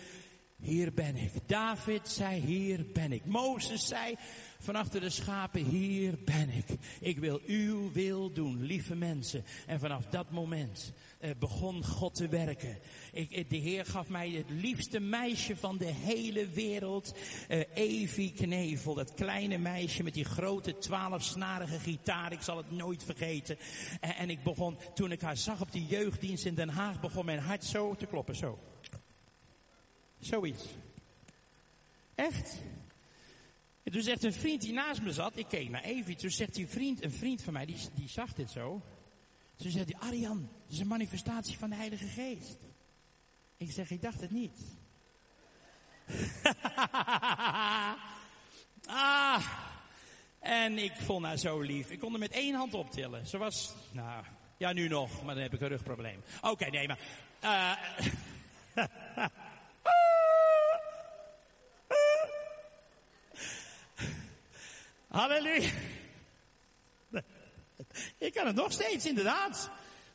hier 0.61 0.93
ben 0.93 1.15
ik. 1.15 1.31
David 1.45 2.09
zei, 2.09 2.41
hier 2.41 2.85
ben 2.93 3.11
ik. 3.11 3.25
Mozes 3.25 3.87
zei, 3.87 4.15
van 4.59 4.75
achter 4.75 5.01
de 5.01 5.09
schapen, 5.09 5.63
hier 5.63 6.17
ben 6.25 6.49
ik. 6.49 6.65
Ik 6.99 7.17
wil 7.17 7.41
uw 7.45 7.91
wil 7.91 8.33
doen, 8.33 8.63
lieve 8.63 8.95
mensen. 8.95 9.43
En 9.67 9.79
vanaf 9.79 10.05
dat 10.05 10.31
moment 10.31 10.93
begon 11.39 11.85
God 11.85 12.15
te 12.15 12.27
werken. 12.27 12.77
Ik, 13.11 13.31
eh, 13.31 13.49
de 13.49 13.57
Heer 13.57 13.85
gaf 13.85 14.07
mij 14.07 14.29
het 14.29 14.49
liefste 14.49 14.99
meisje 14.99 15.55
van 15.55 15.77
de 15.77 15.85
hele 15.93 16.49
wereld, 16.49 17.15
uh, 17.49 17.63
Evie 17.73 18.33
Knevel. 18.33 18.93
Dat 18.93 19.13
kleine 19.13 19.57
meisje 19.57 20.03
met 20.03 20.13
die 20.13 20.23
grote 20.23 20.77
twaalfsnarige 20.77 21.79
gitaar. 21.79 22.31
Ik 22.31 22.41
zal 22.41 22.57
het 22.57 22.71
nooit 22.71 23.03
vergeten. 23.03 23.57
En, 23.99 24.15
en 24.15 24.29
ik 24.29 24.43
begon, 24.43 24.77
toen 24.93 25.11
ik 25.11 25.21
haar 25.21 25.37
zag 25.37 25.61
op 25.61 25.71
die 25.71 25.85
jeugddienst 25.85 26.45
in 26.45 26.55
Den 26.55 26.69
Haag, 26.69 26.99
begon 26.99 27.25
mijn 27.25 27.39
hart 27.39 27.63
zo 27.63 27.95
te 27.95 28.05
kloppen, 28.05 28.35
zo. 28.35 28.59
Zoiets. 30.19 30.65
Echt? 32.15 32.61
En 33.83 33.91
toen 33.91 34.01
zegt 34.01 34.23
een 34.23 34.33
vriend 34.33 34.61
die 34.61 34.73
naast 34.73 35.01
me 35.01 35.13
zat, 35.13 35.37
ik 35.37 35.47
keek 35.47 35.69
naar 35.69 35.83
Evie, 35.83 36.15
toen 36.15 36.29
zegt 36.29 36.53
die 36.53 36.67
vriend, 36.67 37.03
een 37.03 37.11
vriend 37.11 37.41
van 37.41 37.53
mij, 37.53 37.65
die, 37.65 37.77
die 37.93 38.09
zag 38.09 38.33
dit 38.33 38.51
zo. 38.51 38.81
Toen 39.59 39.71
zei 39.71 39.83
hij, 39.85 39.95
Arjan, 40.09 40.49
dat 40.63 40.71
is 40.71 40.79
een 40.79 40.87
manifestatie 40.87 41.57
van 41.57 41.69
de 41.69 41.75
Heilige 41.75 42.07
Geest. 42.07 42.57
Ik 43.57 43.71
zeg, 43.71 43.91
ik 43.91 44.01
dacht 44.01 44.21
het 44.21 44.31
niet. 44.31 44.59
ah, 48.87 49.45
en 50.39 50.77
ik 50.77 50.93
vond 50.95 51.25
haar 51.25 51.37
zo 51.37 51.59
lief. 51.59 51.89
Ik 51.89 51.99
kon 51.99 52.09
haar 52.09 52.19
met 52.19 52.31
één 52.31 52.55
hand 52.55 52.73
optillen. 52.73 53.27
Ze 53.27 53.37
was, 53.37 53.73
nou, 53.91 54.23
ja 54.57 54.73
nu 54.73 54.87
nog, 54.87 55.23
maar 55.23 55.33
dan 55.33 55.43
heb 55.43 55.53
ik 55.53 55.61
een 55.61 55.67
rugprobleem. 55.67 56.21
Oké, 56.41 56.65
nee, 56.65 56.87
maar... 56.87 56.99
Uh, 57.43 57.73
Halleluja. 65.17 65.69
Ik 68.17 68.33
kan 68.33 68.47
het 68.47 68.55
nog 68.55 68.71
steeds, 68.71 69.05
inderdaad. 69.05 69.69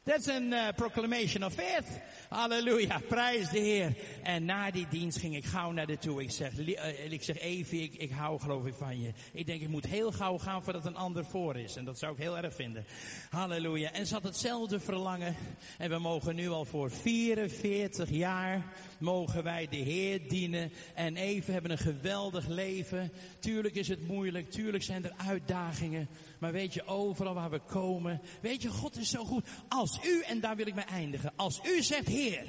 That's 0.05 0.27
een 0.27 0.53
uh, 0.53 0.69
proclamation 0.77 1.45
of 1.45 1.53
faith. 1.53 1.87
Halleluja, 2.29 3.01
prijs 3.09 3.49
de 3.49 3.59
Heer. 3.59 3.97
En 4.23 4.45
na 4.45 4.71
die 4.71 4.87
dienst 4.91 5.19
ging 5.19 5.37
ik 5.37 5.45
gauw 5.45 5.71
naar 5.71 5.87
de 5.87 5.99
toe. 5.99 6.23
Ik 6.23 6.31
zeg, 6.31 6.59
uh, 6.59 7.13
ik 7.13 7.23
zeg 7.23 7.39
Evie, 7.39 7.83
ik, 7.83 7.95
ik 7.95 8.11
hou 8.11 8.41
geloof 8.41 8.67
ik 8.67 8.75
van 8.75 9.01
je. 9.01 9.13
Ik 9.33 9.47
denk, 9.47 9.63
ik 9.63 9.69
moet 9.69 9.87
heel 9.87 10.13
gauw 10.13 10.39
gaan 10.39 10.63
voordat 10.63 10.87
een 10.87 10.97
ander 10.97 11.25
voor 11.25 11.57
is. 11.57 11.77
En 11.77 11.85
dat 11.85 11.99
zou 11.99 12.13
ik 12.13 12.19
heel 12.19 12.37
erg 12.37 12.55
vinden. 12.55 12.85
Halleluja. 13.31 13.93
En 13.93 14.07
ze 14.07 14.15
had 14.15 14.23
hetzelfde 14.23 14.81
verlangen. 14.81 15.37
En 15.79 15.91
we 15.91 15.99
mogen 15.99 16.35
nu 16.35 16.49
al 16.49 16.65
voor 16.65 16.91
44 16.91 18.11
jaar, 18.11 18.65
mogen 18.99 19.43
wij 19.43 19.69
de 19.69 19.77
Heer 19.77 20.29
dienen. 20.29 20.73
En 20.95 21.17
even 21.17 21.53
hebben 21.53 21.71
een 21.71 21.79
geweldig 21.79 22.47
leven. 22.47 23.13
Tuurlijk 23.39 23.75
is 23.75 23.89
het 23.89 24.07
moeilijk, 24.07 24.51
tuurlijk 24.51 24.85
zijn 24.85 25.05
er 25.05 25.15
uitdagingen. 25.17 26.09
Maar 26.39 26.53
weet 26.53 26.75
je, 26.75 26.87
overal 26.87 27.35
waar 27.35 27.51
we 27.51 27.61
komen, 27.61 28.21
weet 28.41 28.63
je, 28.63 28.69
God 28.69 28.97
is 28.97 29.11
zo 29.11 29.25
goed. 29.25 29.47
Als 29.69 29.94
u, 30.03 30.23
en 30.23 30.41
daar 30.41 30.57
wil 30.57 30.67
ik 30.67 30.75
mee 30.75 30.85
eindigen, 30.85 31.33
als 31.37 31.61
u 31.65 31.83
zegt, 31.83 32.07
Heer, 32.07 32.47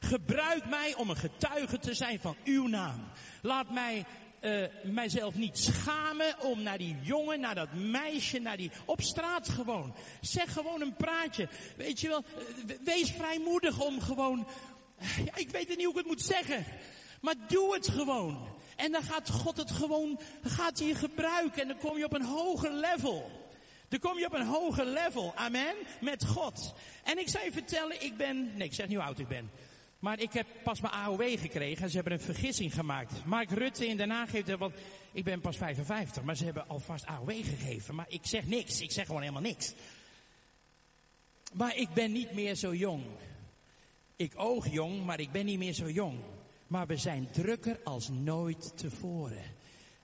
Gebruik 0.00 0.68
mij 0.68 0.94
om 0.94 1.10
een 1.10 1.16
getuige 1.16 1.78
te 1.78 1.94
zijn 1.94 2.20
van 2.20 2.36
uw 2.44 2.66
naam. 2.66 3.00
Laat 3.42 3.70
mij 3.70 4.04
uh, 4.40 4.66
mijzelf 4.82 5.34
niet 5.34 5.58
schamen 5.58 6.40
om 6.40 6.62
naar 6.62 6.78
die 6.78 6.96
jongen, 7.02 7.40
naar 7.40 7.54
dat 7.54 7.72
meisje, 7.72 8.38
naar 8.38 8.56
die 8.56 8.70
op 8.84 9.00
straat 9.00 9.48
gewoon. 9.48 9.94
Zeg 10.20 10.52
gewoon 10.52 10.80
een 10.80 10.96
praatje. 10.96 11.48
Weet 11.76 12.00
je 12.00 12.08
wel, 12.08 12.24
wees 12.84 13.10
vrijmoedig 13.10 13.80
om 13.80 14.00
gewoon. 14.00 14.46
Ja, 15.24 15.36
ik 15.36 15.50
weet 15.50 15.68
niet 15.68 15.82
hoe 15.82 15.90
ik 15.90 15.96
het 15.96 16.06
moet 16.06 16.22
zeggen. 16.22 16.64
Maar 17.20 17.34
doe 17.48 17.74
het 17.74 17.88
gewoon. 17.88 18.48
En 18.76 18.92
dan 18.92 19.02
gaat 19.02 19.30
God 19.30 19.56
het 19.56 19.70
gewoon, 19.70 20.20
gaat 20.42 20.78
hij 20.78 20.88
je 20.88 20.94
gebruiken. 20.94 21.62
En 21.62 21.68
dan 21.68 21.78
kom 21.78 21.98
je 21.98 22.04
op 22.04 22.14
een 22.14 22.24
hoger 22.24 22.72
level. 22.72 23.39
Dan 23.90 23.98
kom 23.98 24.18
je 24.18 24.26
op 24.26 24.32
een 24.32 24.46
hoger 24.46 24.84
level. 24.84 25.32
Amen. 25.34 25.74
Met 26.00 26.26
God. 26.26 26.74
En 27.04 27.18
ik 27.18 27.28
zou 27.28 27.44
je 27.44 27.52
vertellen, 27.52 28.02
ik 28.02 28.16
ben, 28.16 28.56
nee 28.56 28.66
ik 28.66 28.74
zeg 28.74 28.88
niet 28.88 28.96
hoe 28.96 29.06
oud 29.06 29.18
ik 29.18 29.28
ben. 29.28 29.50
Maar 29.98 30.20
ik 30.20 30.32
heb 30.32 30.46
pas 30.62 30.80
mijn 30.80 30.92
AOW 30.92 31.38
gekregen 31.38 31.82
en 31.82 31.88
ze 31.88 31.94
hebben 31.94 32.12
een 32.12 32.20
vergissing 32.20 32.74
gemaakt. 32.74 33.24
Mark 33.24 33.50
Rutte 33.50 33.86
in 33.86 33.96
Den 33.96 34.10
Haag 34.10 34.32
heeft 34.32 34.48
er, 34.48 34.58
want 34.58 34.74
ik 35.12 35.24
ben 35.24 35.40
pas 35.40 35.56
55, 35.56 36.22
maar 36.22 36.36
ze 36.36 36.44
hebben 36.44 36.68
alvast 36.68 37.06
AOW 37.06 37.30
gegeven. 37.30 37.94
Maar 37.94 38.06
ik 38.08 38.26
zeg 38.26 38.46
niks, 38.46 38.80
ik 38.80 38.92
zeg 38.92 39.06
gewoon 39.06 39.20
helemaal 39.20 39.42
niks. 39.42 39.74
Maar 41.52 41.76
ik 41.76 41.88
ben 41.94 42.12
niet 42.12 42.32
meer 42.32 42.54
zo 42.54 42.74
jong. 42.74 43.04
Ik 44.16 44.32
oog 44.36 44.68
jong, 44.68 45.04
maar 45.04 45.20
ik 45.20 45.32
ben 45.32 45.44
niet 45.44 45.58
meer 45.58 45.74
zo 45.74 45.90
jong. 45.90 46.18
Maar 46.66 46.86
we 46.86 46.96
zijn 46.96 47.30
drukker 47.30 47.80
als 47.84 48.08
nooit 48.08 48.72
tevoren. 48.76 49.58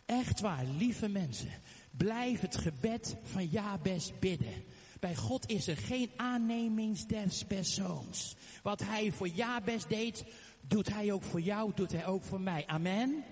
Echt 0.07 0.41
waar, 0.41 0.65
lieve 0.65 1.09
mensen. 1.09 1.51
Blijf 1.91 2.41
het 2.41 2.57
gebed 2.57 3.17
van 3.23 3.47
Jabes 3.47 4.13
bidden. 4.19 4.65
Bij 5.01 5.15
God 5.15 5.51
is 5.51 5.67
er 5.67 5.77
geen 5.77 6.11
aannemings 6.17 7.07
des 7.07 7.45
persoons. 7.45 8.37
Wat 8.63 8.81
hij 8.81 9.13
voor 9.13 9.29
Jabes 9.29 9.87
deed, 9.87 10.25
doet 10.61 10.89
hij 10.89 11.13
ook 11.13 11.23
voor 11.23 11.41
jou, 11.41 11.73
doet 11.75 11.93
hij 11.93 12.07
ook 12.07 12.25
voor 12.25 12.41
mij. 12.41 12.67
Amen. 12.67 13.25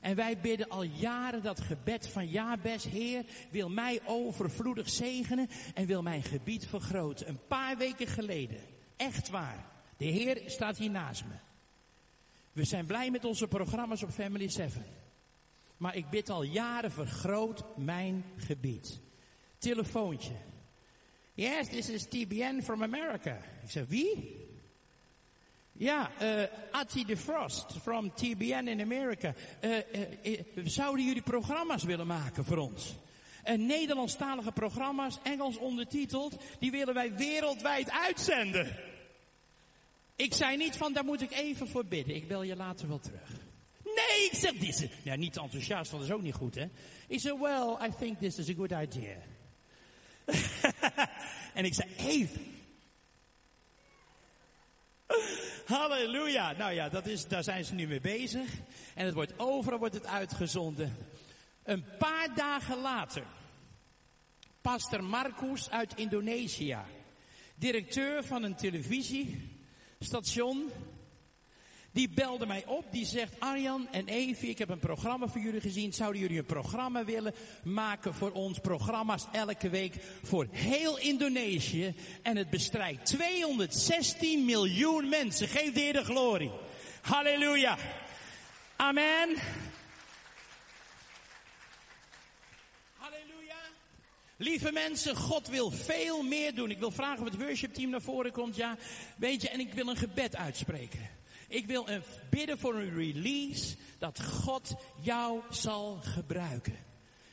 En 0.00 0.16
wij 0.16 0.38
bidden 0.40 0.68
al 0.68 0.82
jaren 0.82 1.42
dat 1.42 1.60
gebed 1.60 2.08
van 2.08 2.28
Jabes, 2.28 2.84
Heer, 2.84 3.24
wil 3.50 3.68
mij 3.68 4.00
overvloedig 4.04 4.88
zegenen 4.88 5.48
en 5.74 5.86
wil 5.86 6.02
mijn 6.02 6.22
gebied 6.22 6.66
vergroten. 6.66 7.28
Een 7.28 7.46
paar 7.46 7.76
weken 7.76 8.06
geleden, 8.06 8.60
echt 8.96 9.30
waar, 9.30 9.66
de 9.96 10.04
Heer 10.04 10.42
staat 10.46 10.78
hier 10.78 10.90
naast 10.90 11.24
me. 11.24 11.34
We 12.52 12.64
zijn 12.64 12.86
blij 12.86 13.10
met 13.10 13.24
onze 13.24 13.48
programma's 13.48 14.02
op 14.02 14.10
Family 14.10 14.48
7. 14.48 15.03
Maar 15.76 15.96
ik 15.96 16.10
bid 16.10 16.30
al 16.30 16.42
jaren, 16.42 16.92
vergroot 16.92 17.64
mijn 17.76 18.24
gebied. 18.36 19.00
Telefoontje. 19.58 20.36
Yes, 21.34 21.68
this 21.68 21.88
is 21.88 22.04
TBN 22.04 22.60
from 22.62 22.82
America. 22.82 23.38
Ik 23.62 23.70
zeg, 23.70 23.84
wie? 23.86 24.42
Ja, 25.72 26.10
uh, 26.22 26.42
Atti 26.70 27.04
de 27.04 27.16
Frost 27.16 27.72
from 27.82 28.14
TBN 28.14 28.66
in 28.66 28.80
Amerika. 28.80 29.34
Uh, 29.60 29.76
uh, 30.22 30.40
zouden 30.64 31.04
jullie 31.04 31.22
programma's 31.22 31.82
willen 31.82 32.06
maken 32.06 32.44
voor 32.44 32.56
ons? 32.56 32.96
En 33.42 33.66
Nederlandstalige 33.66 34.52
programma's, 34.52 35.18
Engels 35.22 35.56
ondertiteld, 35.56 36.36
die 36.58 36.70
willen 36.70 36.94
wij 36.94 37.14
wereldwijd 37.14 37.90
uitzenden. 37.90 38.76
Ik 40.16 40.34
zei 40.34 40.56
niet 40.56 40.76
van, 40.76 40.92
daar 40.92 41.04
moet 41.04 41.22
ik 41.22 41.32
even 41.32 41.68
voor 41.68 41.84
bidden. 41.84 42.14
Ik 42.14 42.28
bel 42.28 42.42
je 42.42 42.56
later 42.56 42.88
wel 42.88 43.00
terug. 43.00 43.43
Ik 44.30 44.32
zeg, 44.32 44.52
dit 44.52 44.88
ja, 45.02 45.14
niet 45.14 45.36
enthousiast, 45.36 45.90
dat 45.90 46.02
is 46.02 46.10
ook 46.10 46.22
niet 46.22 46.34
goed, 46.34 46.54
hè. 46.54 46.68
Ik 47.06 47.20
zei, 47.20 47.38
well, 47.38 47.88
I 47.88 47.90
think 47.98 48.18
this 48.18 48.38
is 48.38 48.48
a 48.48 48.54
good 48.54 48.70
idea. 48.70 49.16
en 51.54 51.64
ik 51.64 51.74
zei, 51.74 51.88
even. 51.96 52.52
Halleluja. 55.76 56.52
Nou 56.52 56.72
ja, 56.72 56.88
dat 56.88 57.06
is, 57.06 57.28
daar 57.28 57.44
zijn 57.44 57.64
ze 57.64 57.74
nu 57.74 57.86
mee 57.86 58.00
bezig. 58.00 58.50
En 58.94 59.04
het 59.04 59.14
wordt 59.14 59.38
overal 59.38 59.78
wordt 59.78 59.94
het 59.94 60.06
uitgezonden. 60.06 60.96
Een 61.62 61.84
paar 61.98 62.34
dagen 62.34 62.80
later. 62.80 63.24
Pastor 64.60 65.04
Marcus 65.04 65.70
uit 65.70 65.94
Indonesië. 65.94 66.78
Directeur 67.54 68.24
van 68.24 68.42
een 68.42 68.56
televisiestation. 68.56 70.70
Die 71.94 72.08
belde 72.08 72.46
mij 72.46 72.64
op, 72.66 72.84
die 72.92 73.06
zegt, 73.06 73.32
Arjan 73.38 73.88
en 73.90 74.08
Evie, 74.08 74.50
ik 74.50 74.58
heb 74.58 74.68
een 74.68 74.78
programma 74.78 75.26
voor 75.26 75.40
jullie 75.40 75.60
gezien. 75.60 75.92
Zouden 75.92 76.20
jullie 76.20 76.38
een 76.38 76.44
programma 76.44 77.04
willen 77.04 77.34
maken 77.62 78.14
voor 78.14 78.30
ons? 78.30 78.58
Programma's 78.58 79.26
elke 79.32 79.68
week 79.68 79.94
voor 80.22 80.46
heel 80.50 80.98
Indonesië. 80.98 81.94
En 82.22 82.36
het 82.36 82.50
bestrijkt 82.50 83.06
216 83.06 84.44
miljoen 84.44 85.08
mensen. 85.08 85.48
Geef 85.48 85.72
de 85.72 85.80
Heer 85.80 85.92
de 85.92 86.04
glorie. 86.04 86.50
Halleluja. 87.02 87.78
Amen. 88.76 89.36
Lieve 94.36 94.72
mensen, 94.72 95.16
God 95.16 95.48
wil 95.48 95.70
veel 95.70 96.22
meer 96.22 96.54
doen. 96.54 96.70
Ik 96.70 96.78
wil 96.78 96.90
vragen 96.90 97.26
of 97.26 97.32
het 97.32 97.42
worshipteam 97.42 97.90
naar 97.90 98.02
voren 98.02 98.32
komt. 98.32 98.56
Ja, 98.56 98.76
weet 99.16 99.42
je, 99.42 99.48
en 99.48 99.60
ik 99.60 99.72
wil 99.72 99.88
een 99.88 99.96
gebed 99.96 100.36
uitspreken. 100.36 101.22
Ik 101.54 101.66
wil 101.66 101.86
bidden 102.30 102.58
voor 102.58 102.74
een 102.74 102.94
release 102.94 103.76
dat 103.98 104.22
God 104.22 104.74
jou 105.00 105.40
zal 105.50 105.98
gebruiken. 106.02 106.76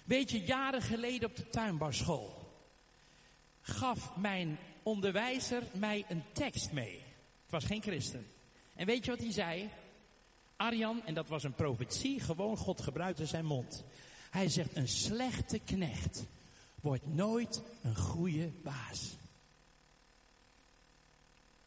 Weet 0.03 0.31
je, 0.31 0.43
jaren 0.43 0.81
geleden 0.81 1.29
op 1.29 1.35
de 1.35 1.49
tuinbarschool 1.49 2.41
gaf 3.61 4.15
mijn 4.15 4.57
onderwijzer 4.83 5.63
mij 5.73 6.05
een 6.09 6.23
tekst 6.33 6.71
mee. 6.71 7.03
Het 7.41 7.51
was 7.51 7.65
geen 7.65 7.81
christen. 7.81 8.27
En 8.75 8.85
weet 8.85 9.05
je 9.05 9.11
wat 9.11 9.19
hij 9.19 9.31
zei? 9.31 9.69
Arjan, 10.55 11.05
en 11.05 11.13
dat 11.13 11.27
was 11.27 11.43
een 11.43 11.55
profetie, 11.55 12.19
gewoon 12.19 12.57
God 12.57 12.81
gebruikte 12.81 13.25
zijn 13.25 13.45
mond. 13.45 13.83
Hij 14.29 14.49
zegt, 14.49 14.75
een 14.75 14.87
slechte 14.87 15.59
knecht 15.59 16.25
wordt 16.81 17.13
nooit 17.13 17.61
een 17.81 17.95
goede 17.95 18.51
baas. 18.63 19.15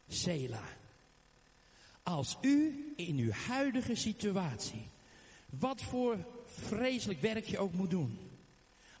Sela. 0.07 0.63
Als 2.05 2.37
u 2.41 2.93
in 2.95 3.17
uw 3.17 3.31
huidige 3.31 3.95
situatie, 3.95 4.87
wat 5.49 5.81
voor 5.81 6.25
vreselijk 6.45 7.21
werk 7.21 7.45
je 7.45 7.59
ook 7.59 7.73
moet 7.73 7.89
doen, 7.89 8.19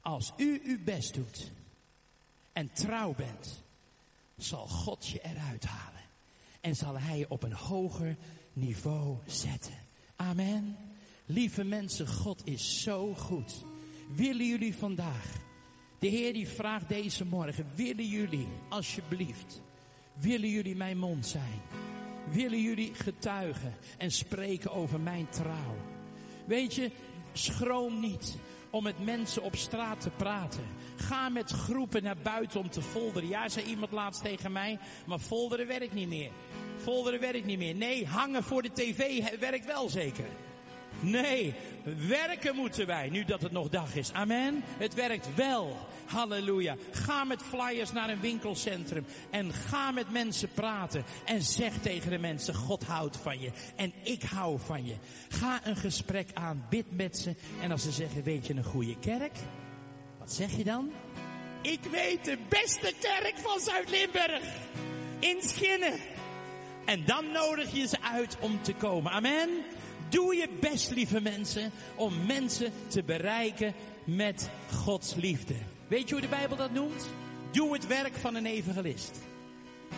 als 0.01 0.33
u 0.37 0.61
uw 0.63 0.83
best 0.83 1.13
doet 1.13 1.51
en 2.53 2.73
trouw 2.73 3.13
bent, 3.13 3.63
zal 4.37 4.67
God 4.67 5.07
je 5.07 5.19
eruit 5.23 5.65
halen. 5.65 6.01
En 6.61 6.75
zal 6.75 6.99
Hij 6.99 7.17
je 7.17 7.29
op 7.29 7.43
een 7.43 7.53
hoger 7.53 8.17
niveau 8.53 9.17
zetten. 9.25 9.77
Amen. 10.15 10.77
Lieve 11.25 11.63
mensen, 11.63 12.07
God 12.07 12.41
is 12.47 12.81
zo 12.81 13.13
goed. 13.13 13.63
Willen 14.15 14.47
jullie 14.47 14.75
vandaag, 14.75 15.37
de 15.99 16.07
Heer 16.07 16.33
die 16.33 16.47
vraagt 16.47 16.89
deze 16.89 17.25
morgen, 17.25 17.67
willen 17.75 18.07
jullie 18.07 18.47
alsjeblieft, 18.69 19.61
willen 20.13 20.49
jullie 20.49 20.75
mijn 20.75 20.97
mond 20.97 21.25
zijn? 21.25 21.61
Willen 22.31 22.61
jullie 22.61 22.93
getuigen 22.93 23.75
en 23.97 24.11
spreken 24.11 24.71
over 24.71 24.99
mijn 24.99 25.29
trouw. 25.29 25.75
Weet 26.45 26.75
je, 26.75 26.91
schroom 27.33 27.99
niet 27.99 28.37
om 28.69 28.83
met 28.83 29.03
mensen 29.03 29.43
op 29.43 29.55
straat 29.55 30.01
te 30.01 30.09
praten. 30.09 30.63
Ga 30.95 31.29
met 31.29 31.51
groepen 31.51 32.03
naar 32.03 32.17
buiten 32.23 32.59
om 32.59 32.69
te 32.69 32.81
folderen. 32.81 33.29
Ja, 33.29 33.49
zei 33.49 33.65
iemand 33.65 33.91
laatst 33.91 34.23
tegen 34.23 34.51
mij, 34.51 34.79
maar 35.05 35.19
folderen 35.19 35.67
werkt 35.67 35.93
niet 35.93 36.07
meer. 36.07 36.31
Folderen 36.77 37.19
werkt 37.19 37.45
niet 37.45 37.57
meer. 37.57 37.75
Nee, 37.75 38.05
hangen 38.05 38.43
voor 38.43 38.61
de 38.61 38.71
tv 38.71 39.23
werkt 39.39 39.65
wel 39.65 39.89
zeker. 39.89 40.25
Nee, 40.99 41.53
werken 42.07 42.55
moeten 42.55 42.87
wij, 42.87 43.09
nu 43.09 43.25
dat 43.25 43.41
het 43.41 43.51
nog 43.51 43.69
dag 43.69 43.95
is. 43.95 44.13
Amen. 44.13 44.63
Het 44.77 44.93
werkt 44.93 45.35
wel. 45.35 45.77
Halleluja. 46.05 46.75
Ga 46.91 47.23
met 47.23 47.41
flyers 47.41 47.91
naar 47.91 48.09
een 48.09 48.19
winkelcentrum 48.19 49.05
en 49.29 49.53
ga 49.53 49.91
met 49.91 50.11
mensen 50.11 50.49
praten 50.53 51.03
en 51.25 51.41
zeg 51.41 51.73
tegen 51.81 52.09
de 52.09 52.17
mensen, 52.17 52.55
God 52.55 52.83
houdt 52.83 53.17
van 53.17 53.39
je 53.39 53.51
en 53.75 53.93
ik 54.03 54.23
hou 54.23 54.59
van 54.59 54.85
je. 54.85 54.95
Ga 55.29 55.59
een 55.63 55.75
gesprek 55.75 56.29
aan, 56.33 56.65
bid 56.69 56.85
met 56.91 57.17
ze 57.17 57.35
en 57.61 57.71
als 57.71 57.83
ze 57.83 57.91
zeggen, 57.91 58.23
weet 58.23 58.47
je 58.47 58.53
een 58.53 58.63
goede 58.63 58.99
kerk? 58.99 59.37
Wat 60.19 60.33
zeg 60.33 60.57
je 60.57 60.63
dan? 60.63 60.91
Ik 61.61 61.79
weet 61.91 62.25
de 62.25 62.37
beste 62.49 62.93
kerk 62.99 63.33
van 63.37 63.59
Zuid-Limburg. 63.59 64.43
In 65.19 65.37
Schinnen. 65.41 65.99
En 66.85 67.05
dan 67.05 67.31
nodig 67.31 67.71
je 67.71 67.87
ze 67.87 68.01
uit 68.01 68.37
om 68.39 68.61
te 68.61 68.73
komen. 68.73 69.11
Amen. 69.11 69.49
Doe 70.15 70.35
je 70.35 70.49
best, 70.59 70.91
lieve 70.91 71.21
mensen, 71.21 71.71
om 71.95 72.25
mensen 72.25 72.71
te 72.87 73.03
bereiken 73.03 73.73
met 74.03 74.49
Gods 74.71 75.15
liefde. 75.15 75.55
Weet 75.87 76.07
je 76.07 76.13
hoe 76.13 76.21
de 76.21 76.27
Bijbel 76.27 76.57
dat 76.57 76.71
noemt? 76.71 77.09
Doe 77.51 77.73
het 77.73 77.87
werk 77.87 78.15
van 78.15 78.35
een 78.35 78.45
evangelist. 78.45 79.19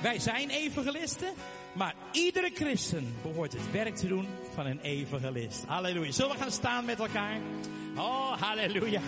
Wij 0.01 0.19
zijn 0.19 0.49
evangelisten, 0.49 1.33
maar 1.73 1.95
iedere 2.11 2.51
christen 2.53 3.15
behoort 3.21 3.53
het 3.53 3.71
werk 3.71 3.95
te 3.95 4.07
doen 4.07 4.27
van 4.53 4.65
een 4.65 4.79
evangelist. 4.79 5.63
Halleluja. 5.65 6.11
Zullen 6.11 6.31
we 6.31 6.41
gaan 6.41 6.51
staan 6.51 6.85
met 6.85 6.99
elkaar? 6.99 7.37
Oh, 7.95 8.41
halleluja. 8.41 9.01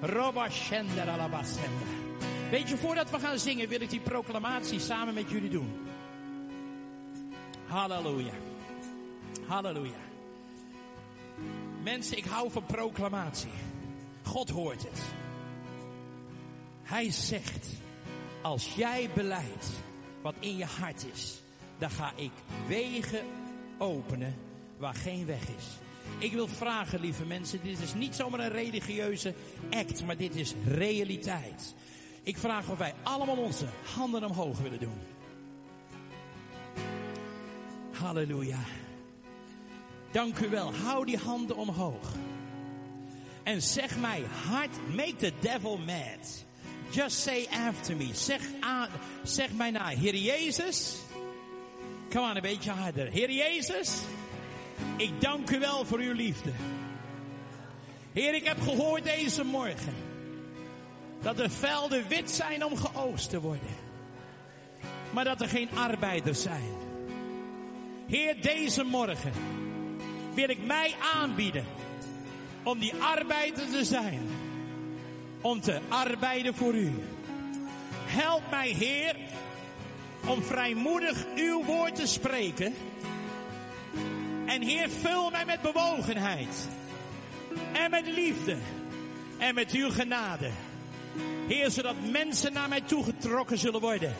Roba 0.00 0.48
Weet 2.50 2.68
je, 2.68 2.76
voordat 2.76 3.10
we 3.10 3.18
gaan 3.18 3.38
zingen, 3.38 3.68
wil 3.68 3.80
ik 3.80 3.90
die 3.90 4.00
proclamatie 4.00 4.80
samen 4.80 5.14
met 5.14 5.30
jullie 5.30 5.50
doen. 5.50 5.72
Halleluja. 7.66 8.32
Halleluja. 9.46 10.12
Mensen, 11.82 12.16
ik 12.16 12.24
hou 12.24 12.50
van 12.50 12.66
proclamatie. 12.66 13.50
God 14.22 14.50
hoort 14.50 14.82
het. 14.82 15.00
Hij 16.82 17.10
zegt, 17.10 17.68
als 18.42 18.74
jij 18.74 19.10
beleidt 19.14 19.70
wat 20.22 20.34
in 20.38 20.56
je 20.56 20.64
hart 20.64 21.06
is, 21.12 21.42
dan 21.78 21.90
ga 21.90 22.12
ik 22.16 22.32
wegen 22.66 23.24
openen 23.78 24.34
waar 24.78 24.94
geen 24.94 25.26
weg 25.26 25.42
is. 25.42 25.64
Ik 26.18 26.32
wil 26.32 26.48
vragen, 26.48 27.00
lieve 27.00 27.26
mensen, 27.26 27.62
dit 27.62 27.80
is 27.80 27.94
niet 27.94 28.14
zomaar 28.14 28.40
een 28.40 28.50
religieuze 28.50 29.34
act, 29.70 30.04
maar 30.04 30.16
dit 30.16 30.36
is 30.36 30.54
realiteit. 30.66 31.74
Ik 32.22 32.38
vraag 32.38 32.68
of 32.68 32.78
wij 32.78 32.94
allemaal 33.02 33.36
onze 33.36 33.66
handen 33.94 34.24
omhoog 34.24 34.58
willen 34.58 34.80
doen. 34.80 34.98
Halleluja. 37.92 38.58
Dank 40.14 40.38
u 40.38 40.48
wel. 40.48 40.74
Hou 40.74 41.04
die 41.04 41.18
handen 41.18 41.56
omhoog. 41.56 42.12
En 43.42 43.62
zeg 43.62 43.96
mij 43.96 44.22
hard, 44.48 44.94
make 44.94 45.16
the 45.16 45.32
devil 45.40 45.78
mad. 45.78 46.44
Just 46.90 47.18
say 47.18 47.46
after 47.68 47.96
me. 47.96 48.08
Zeg, 48.12 48.40
aan, 48.60 48.88
zeg 49.22 49.52
mij 49.52 49.70
na. 49.70 49.86
Heer 49.86 50.16
Jezus. 50.16 50.96
Kom 52.10 52.24
aan, 52.24 52.36
een 52.36 52.42
beetje 52.42 52.70
harder. 52.70 53.10
Heer 53.10 53.30
Jezus. 53.30 53.98
Ik 54.96 55.20
dank 55.20 55.50
u 55.50 55.58
wel 55.58 55.84
voor 55.84 55.98
uw 55.98 56.12
liefde. 56.12 56.52
Heer, 58.12 58.34
ik 58.34 58.44
heb 58.44 58.60
gehoord 58.60 59.04
deze 59.04 59.44
morgen. 59.44 59.94
Dat 61.22 61.36
de 61.36 61.50
velden 61.50 62.08
wit 62.08 62.30
zijn 62.30 62.64
om 62.64 62.76
geoost 62.76 63.30
te 63.30 63.40
worden. 63.40 63.76
Maar 65.10 65.24
dat 65.24 65.40
er 65.40 65.48
geen 65.48 65.68
arbeiders 65.74 66.42
zijn. 66.42 66.74
Heer, 68.06 68.42
deze 68.42 68.82
morgen 68.82 69.32
wil 70.34 70.48
ik 70.48 70.66
mij 70.66 70.94
aanbieden 71.14 71.64
om 72.62 72.78
die 72.78 72.94
arbeider 72.94 73.70
te 73.70 73.84
zijn. 73.84 74.20
Om 75.40 75.60
te 75.60 75.80
arbeiden 75.88 76.54
voor 76.54 76.74
u. 76.74 76.92
Help 78.04 78.42
mij, 78.50 78.68
Heer, 78.68 79.16
om 80.26 80.42
vrijmoedig 80.42 81.24
uw 81.36 81.64
woord 81.64 81.94
te 81.94 82.06
spreken. 82.06 82.74
En 84.46 84.62
Heer, 84.62 84.90
vul 84.90 85.30
mij 85.30 85.44
met 85.44 85.62
bewogenheid. 85.62 86.68
En 87.72 87.90
met 87.90 88.06
liefde. 88.06 88.56
En 89.38 89.54
met 89.54 89.70
uw 89.70 89.90
genade. 89.90 90.50
Heer, 91.46 91.70
zodat 91.70 91.94
mensen 92.10 92.52
naar 92.52 92.68
mij 92.68 92.80
toegetrokken 92.80 93.58
zullen 93.58 93.80
worden. 93.80 94.16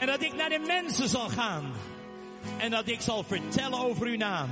En 0.00 0.06
dat 0.06 0.22
ik 0.22 0.34
naar 0.34 0.48
de 0.48 0.64
mensen 0.66 1.08
zal 1.08 1.28
gaan. 1.28 1.72
En 2.58 2.70
dat 2.70 2.88
ik 2.88 3.00
zal 3.00 3.24
vertellen 3.24 3.78
over 3.78 4.06
uw 4.06 4.16
naam. 4.16 4.48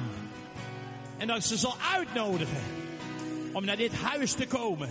En 1.21 1.27
dat 1.27 1.45
ze 1.45 1.57
zal 1.57 1.77
uitnodigen 1.95 2.63
om 3.53 3.65
naar 3.65 3.77
dit 3.77 3.93
huis 3.93 4.33
te 4.33 4.47
komen. 4.47 4.91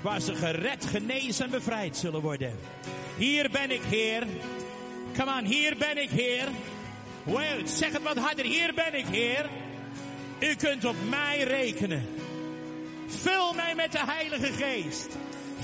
Waar 0.00 0.20
ze 0.20 0.34
gered, 0.34 0.84
genezen 0.84 1.44
en 1.44 1.50
bevrijd 1.50 1.96
zullen 1.96 2.20
worden. 2.20 2.58
Hier 3.16 3.50
ben 3.50 3.70
ik, 3.70 3.82
Heer. 3.82 4.26
Come 5.18 5.38
on, 5.38 5.44
hier 5.44 5.76
ben 5.76 6.02
ik, 6.02 6.10
Heer. 6.10 6.48
Well, 7.22 7.66
zeg 7.66 7.92
het 7.92 8.02
wat 8.02 8.16
harder. 8.16 8.44
Hier 8.44 8.74
ben 8.74 8.94
ik, 8.94 9.06
Heer. 9.06 9.48
U 10.38 10.54
kunt 10.54 10.84
op 10.84 10.96
mij 11.08 11.42
rekenen. 11.42 12.08
Vul 13.06 13.52
mij 13.52 13.74
met 13.74 13.92
de 13.92 14.04
Heilige 14.06 14.52
Geest. 14.52 15.16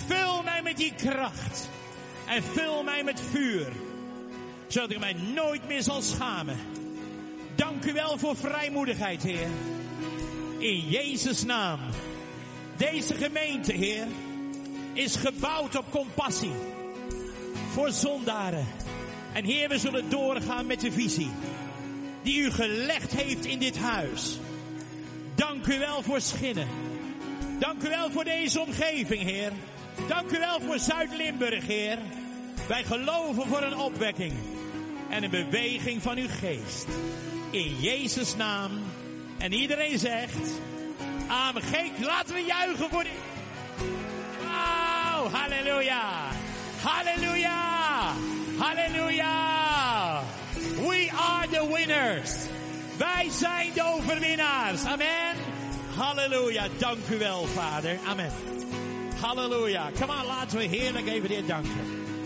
Vul 0.06 0.42
mij 0.42 0.62
met 0.62 0.76
die 0.76 0.94
kracht. 0.94 1.68
En 2.26 2.42
vul 2.42 2.82
mij 2.82 3.04
met 3.04 3.20
vuur. 3.30 3.72
Zodat 4.66 4.90
ik 4.90 4.98
mij 4.98 5.16
nooit 5.34 5.68
meer 5.68 5.82
zal 5.82 6.02
schamen. 6.02 6.58
Dank 7.62 7.84
u 7.84 7.92
wel 7.92 8.18
voor 8.18 8.36
vrijmoedigheid, 8.36 9.22
Heer. 9.22 9.48
In 10.58 10.80
Jezus' 10.88 11.44
naam. 11.44 11.80
Deze 12.76 13.14
gemeente, 13.14 13.72
Heer, 13.72 14.06
is 14.92 15.16
gebouwd 15.16 15.76
op 15.76 15.90
compassie. 15.90 16.52
Voor 17.70 17.90
zondaren. 17.90 18.66
En 19.32 19.44
Heer, 19.44 19.68
we 19.68 19.78
zullen 19.78 20.10
doorgaan 20.10 20.66
met 20.66 20.80
de 20.80 20.92
visie. 20.92 21.30
Die 22.22 22.40
u 22.40 22.50
gelegd 22.50 23.12
heeft 23.12 23.44
in 23.44 23.58
dit 23.58 23.78
huis. 23.78 24.38
Dank 25.34 25.66
u 25.66 25.78
wel 25.78 26.02
voor 26.02 26.20
Schinnen. 26.20 26.68
Dank 27.58 27.82
u 27.82 27.88
wel 27.88 28.10
voor 28.10 28.24
deze 28.24 28.60
omgeving, 28.60 29.22
Heer. 29.22 29.52
Dank 30.08 30.30
u 30.30 30.38
wel 30.38 30.60
voor 30.60 30.78
Zuid-Limburg, 30.78 31.66
Heer. 31.66 31.98
Wij 32.68 32.84
geloven 32.84 33.46
voor 33.46 33.62
een 33.62 33.76
opwekking 33.76 34.32
en 35.10 35.22
een 35.22 35.30
beweging 35.30 36.02
van 36.02 36.16
uw 36.16 36.28
geest. 36.28 36.86
In 37.52 37.80
Jezus' 37.80 38.36
naam. 38.36 38.70
En 39.38 39.52
iedereen 39.52 39.98
zegt, 39.98 40.60
amen. 41.28 41.62
Geek, 41.62 41.92
laten 42.00 42.34
we 42.34 42.40
juichen 42.40 42.90
voor 42.90 43.02
die... 43.02 43.12
Wauw, 44.42 45.28
halleluja. 45.28 46.02
Halleluja. 46.82 48.12
Halleluja. 48.58 50.22
We 50.76 51.10
are 51.16 51.48
the 51.48 51.72
winners. 51.74 52.30
Wij 52.98 53.28
zijn 53.30 53.70
de 53.74 53.82
overwinnaars. 53.82 54.84
Amen. 54.84 55.36
Halleluja. 55.96 56.68
Dank 56.78 57.08
u 57.10 57.18
wel, 57.18 57.44
Vader. 57.46 57.98
Amen. 58.06 58.32
Halleluja. 59.20 59.90
Kom 60.00 60.10
aan, 60.10 60.26
laten 60.26 60.58
we 60.58 60.64
heerlijk 60.64 61.06
even 61.06 61.28
dit 61.28 61.48
danken. 61.48 62.01